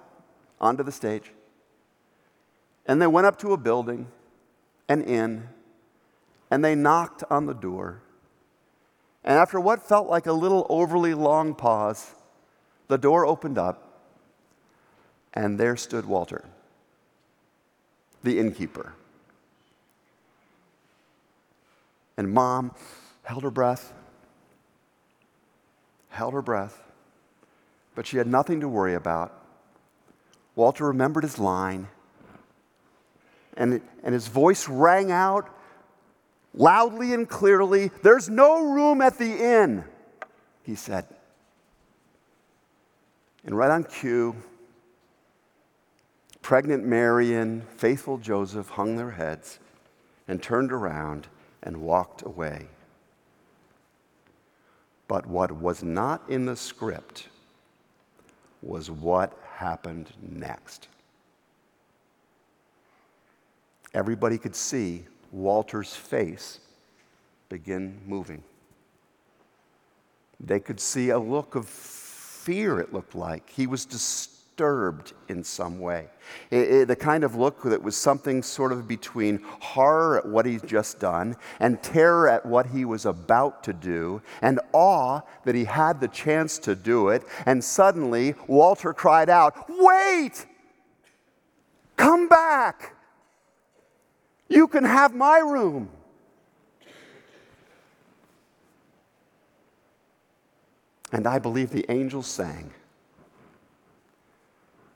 onto 0.61 0.83
the 0.83 0.93
stage. 0.93 1.33
And 2.87 3.01
they 3.01 3.07
went 3.07 3.27
up 3.27 3.39
to 3.41 3.53
a 3.53 3.57
building, 3.57 4.09
an 4.89 5.03
inn, 5.03 5.49
and 6.51 6.65
they 6.65 6.75
knocked 6.75 7.25
on 7.31 7.47
the 7.47 7.55
door. 7.55 8.03
And 9.25 9.39
after 9.39 9.61
what 9.61 9.87
felt 9.87 10.09
like 10.09 10.27
a 10.27 10.33
little 10.33 10.67
overly 10.69 11.15
long 11.15 11.55
pause, 11.55 12.11
the 12.89 12.99
door 12.99 13.25
opened 13.25 13.57
up, 13.57 13.89
and 15.33 15.59
there 15.59 15.77
stood 15.77 16.05
Walter, 16.05 16.45
the 18.23 18.39
innkeeper. 18.39 18.95
And 22.17 22.33
mom 22.33 22.75
held 23.23 23.45
her 23.45 23.51
breath, 23.51 23.93
held 26.11 26.35
her 26.35 26.43
breath, 26.43 26.83
but 27.95 28.07
she 28.07 28.17
had 28.19 28.27
nothing 28.27 28.61
to 28.61 28.69
worry 28.69 28.95
about. 28.95 29.33
Walter 30.55 30.87
remembered 30.87 31.23
his 31.23 31.39
line 31.39 31.89
and, 33.57 33.81
and 34.03 34.15
his 34.15 34.29
voice 34.29 34.69
rang 34.69 35.11
out 35.11 35.49
loudly 36.55 37.13
and 37.13 37.29
clearly 37.29 37.91
There's 38.03 38.29
no 38.29 38.63
room 38.73 39.01
at 39.01 39.19
the 39.19 39.25
inn, 39.25 39.85
he 40.63 40.75
said. 40.75 41.07
And 43.45 43.57
right 43.57 43.71
on 43.71 43.85
cue, 43.85 44.37
pregnant 46.43 46.85
Mary 46.85 47.35
and 47.35 47.67
faithful 47.69 48.19
Joseph 48.19 48.69
hung 48.69 48.97
their 48.97 49.11
heads 49.11 49.59
and 50.29 50.43
turned 50.43 50.73
around 50.73 51.27
and 51.63 51.83
walked 51.83 52.23
away. 52.23 52.69
But 55.09 55.27
what 55.27 55.53
was 55.53 55.83
not 55.83 56.23
in 56.29 56.47
the 56.47 56.57
script 56.57 57.29
was 58.63 58.91
what 58.91 59.37
happened 59.57 60.13
next. 60.23 60.89
Everybody 63.95 64.39
could 64.39 64.57
see 64.57 65.05
Walter's 65.31 65.95
face 65.95 66.61
begin 67.49 68.01
moving. 68.07 68.43
They 70.41 70.61
could 70.61 70.81
see 70.81 71.11
a 71.11 71.19
look 71.19 71.55
of 71.55 71.69
fear, 71.69 72.81
it 72.81 72.93
looked 72.93 73.15
like. 73.15 73.49
He 73.51 73.67
was 73.67 73.85
disturbed 73.85 75.13
in 75.29 75.45
some 75.45 75.79
way. 75.79 76.09
It, 76.51 76.71
it, 76.71 76.89
the 76.89 76.97
kind 76.97 77.23
of 77.23 77.37
look 77.37 77.63
that 77.65 77.83
was 77.83 77.97
something 77.97 78.43
sort 78.43 78.73
of 78.73 78.89
between 78.89 79.41
horror 79.61 80.19
at 80.19 80.27
what 80.27 80.47
he's 80.47 80.63
just 80.63 80.99
done 80.99 81.37
and 81.61 81.83
terror 81.83 82.29
at 82.29 82.45
what 82.45 82.67
he 82.67 82.85
was 82.85 83.07
about 83.07 83.63
to 83.65 83.73
do 83.73 84.23
and 84.41 84.59
awe 84.73 85.21
that 85.45 85.55
he 85.55 85.65
had 85.65 86.01
the 86.01 86.09
chance 86.09 86.59
to 86.61 86.75
do 86.75 87.09
it. 87.09 87.23
And 87.47 87.63
suddenly, 87.63 88.35
Walter 88.47 88.93
cried 88.93 89.29
out, 89.29 89.55
Wait! 89.69 90.47
Come 91.97 92.29
back! 92.29 92.95
You 94.53 94.69
can 94.69 94.85
have 94.85 95.15
my 95.15 95.39
room. 95.39 95.89
And 101.11 101.27
I 101.27 101.39
believe 101.39 101.71
the 101.71 101.91
angels 101.91 102.27
sang. 102.27 102.71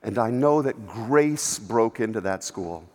And 0.02 0.18
I 0.18 0.28
know 0.28 0.60
that 0.60 0.86
grace 0.86 1.58
broke 1.58 2.00
into 2.00 2.20
that 2.20 2.44
school. 2.44 2.86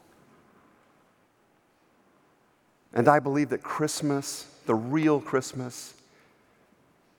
And 2.93 3.07
I 3.07 3.17
believe 3.17 3.49
that 3.49 3.63
Christmas, 3.63 4.45
the 4.67 4.75
real 4.75 5.19
Christmas, 5.19 5.95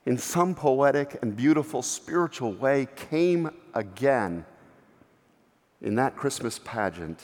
in 0.05 0.17
some 0.17 0.55
poetic 0.55 1.19
and 1.21 1.35
beautiful 1.35 1.81
spiritual 1.81 2.53
way, 2.53 2.87
came 2.95 3.49
again 3.73 4.45
in 5.81 5.95
that 5.95 6.15
Christmas 6.15 6.61
pageant 6.63 7.19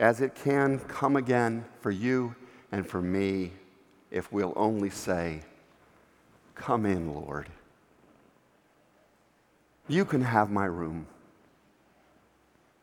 as 0.00 0.22
it 0.22 0.34
can 0.34 0.78
come 0.80 1.14
again 1.14 1.64
for 1.80 1.90
you 1.90 2.34
and 2.72 2.86
for 2.86 3.02
me 3.02 3.52
if 4.10 4.32
we'll 4.32 4.54
only 4.56 4.90
say, 4.90 5.42
Come 6.54 6.84
in, 6.84 7.14
Lord. 7.14 7.46
You 9.88 10.04
can 10.04 10.22
have 10.22 10.50
my 10.50 10.64
room. 10.64 11.06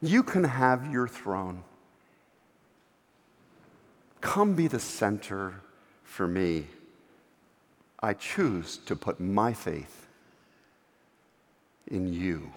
You 0.02 0.24
can 0.24 0.44
have 0.44 0.92
your 0.92 1.08
throne. 1.08 1.64
Come 4.22 4.56
be 4.56 4.68
the 4.68 4.80
center 4.80 5.62
for 6.04 6.28
me. 6.28 6.68
I 8.00 8.14
choose 8.14 8.78
to 8.86 8.96
put 8.96 9.20
my 9.20 9.54
faith 9.54 10.08
in 11.88 12.12
you. 12.14 12.52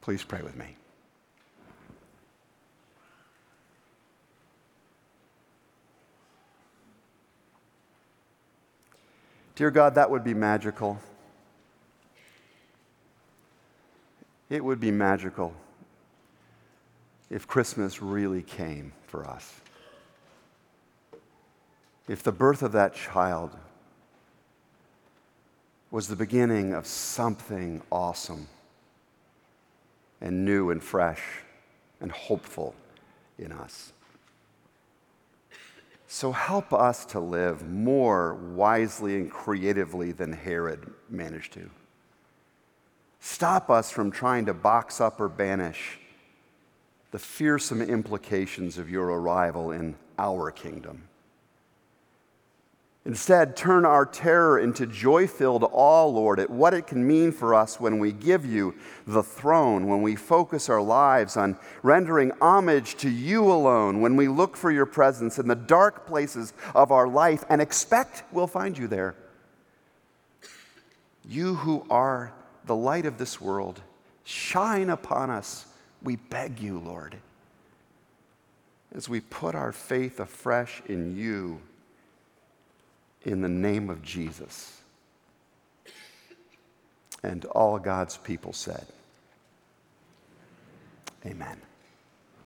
Please 0.00 0.24
pray 0.24 0.42
with 0.42 0.56
me. 0.56 0.76
Dear 9.54 9.70
God, 9.70 9.94
that 9.96 10.10
would 10.10 10.24
be 10.24 10.34
magical. 10.34 10.98
It 14.48 14.64
would 14.64 14.80
be 14.80 14.90
magical 14.90 15.54
if 17.30 17.46
Christmas 17.46 18.02
really 18.02 18.42
came 18.42 18.92
for 19.06 19.26
us. 19.26 19.60
If 22.08 22.22
the 22.22 22.32
birth 22.32 22.62
of 22.62 22.72
that 22.72 22.94
child 22.94 23.56
was 25.90 26.08
the 26.08 26.16
beginning 26.16 26.72
of 26.72 26.86
something 26.86 27.82
awesome 27.92 28.48
and 30.20 30.44
new 30.44 30.70
and 30.70 30.82
fresh 30.82 31.22
and 32.00 32.10
hopeful 32.10 32.74
in 33.38 33.52
us. 33.52 33.92
So 36.14 36.30
help 36.30 36.74
us 36.74 37.06
to 37.06 37.20
live 37.20 37.66
more 37.66 38.34
wisely 38.34 39.16
and 39.16 39.30
creatively 39.30 40.12
than 40.12 40.30
Herod 40.30 40.92
managed 41.08 41.54
to. 41.54 41.70
Stop 43.18 43.70
us 43.70 43.90
from 43.90 44.10
trying 44.10 44.44
to 44.44 44.52
box 44.52 45.00
up 45.00 45.18
or 45.22 45.30
banish 45.30 45.98
the 47.12 47.18
fearsome 47.18 47.80
implications 47.80 48.76
of 48.76 48.90
your 48.90 49.06
arrival 49.06 49.70
in 49.70 49.94
our 50.18 50.50
kingdom. 50.50 51.08
Instead, 53.04 53.56
turn 53.56 53.84
our 53.84 54.06
terror 54.06 54.60
into 54.60 54.86
joy 54.86 55.26
filled 55.26 55.64
awe, 55.72 56.06
Lord, 56.06 56.38
at 56.38 56.48
what 56.48 56.72
it 56.72 56.86
can 56.86 57.04
mean 57.04 57.32
for 57.32 57.52
us 57.52 57.80
when 57.80 57.98
we 57.98 58.12
give 58.12 58.46
you 58.46 58.76
the 59.08 59.24
throne, 59.24 59.88
when 59.88 60.02
we 60.02 60.14
focus 60.14 60.68
our 60.68 60.80
lives 60.80 61.36
on 61.36 61.58
rendering 61.82 62.30
homage 62.40 62.94
to 62.98 63.10
you 63.10 63.50
alone, 63.50 64.00
when 64.00 64.14
we 64.14 64.28
look 64.28 64.56
for 64.56 64.70
your 64.70 64.86
presence 64.86 65.40
in 65.40 65.48
the 65.48 65.56
dark 65.56 66.06
places 66.06 66.52
of 66.76 66.92
our 66.92 67.08
life 67.08 67.44
and 67.48 67.60
expect 67.60 68.22
we'll 68.32 68.46
find 68.46 68.78
you 68.78 68.86
there. 68.86 69.16
You 71.28 71.56
who 71.56 71.84
are 71.90 72.32
the 72.66 72.76
light 72.76 73.06
of 73.06 73.18
this 73.18 73.40
world, 73.40 73.80
shine 74.22 74.90
upon 74.90 75.28
us, 75.28 75.66
we 76.04 76.16
beg 76.16 76.60
you, 76.60 76.78
Lord, 76.78 77.16
as 78.94 79.08
we 79.08 79.20
put 79.20 79.56
our 79.56 79.72
faith 79.72 80.20
afresh 80.20 80.82
in 80.86 81.16
you 81.16 81.60
in 83.24 83.40
the 83.40 83.48
name 83.48 83.90
of 83.90 84.02
Jesus. 84.02 84.80
And 87.22 87.44
all 87.46 87.78
God's 87.78 88.16
people 88.16 88.52
said, 88.52 88.86
Amen. 91.24 91.60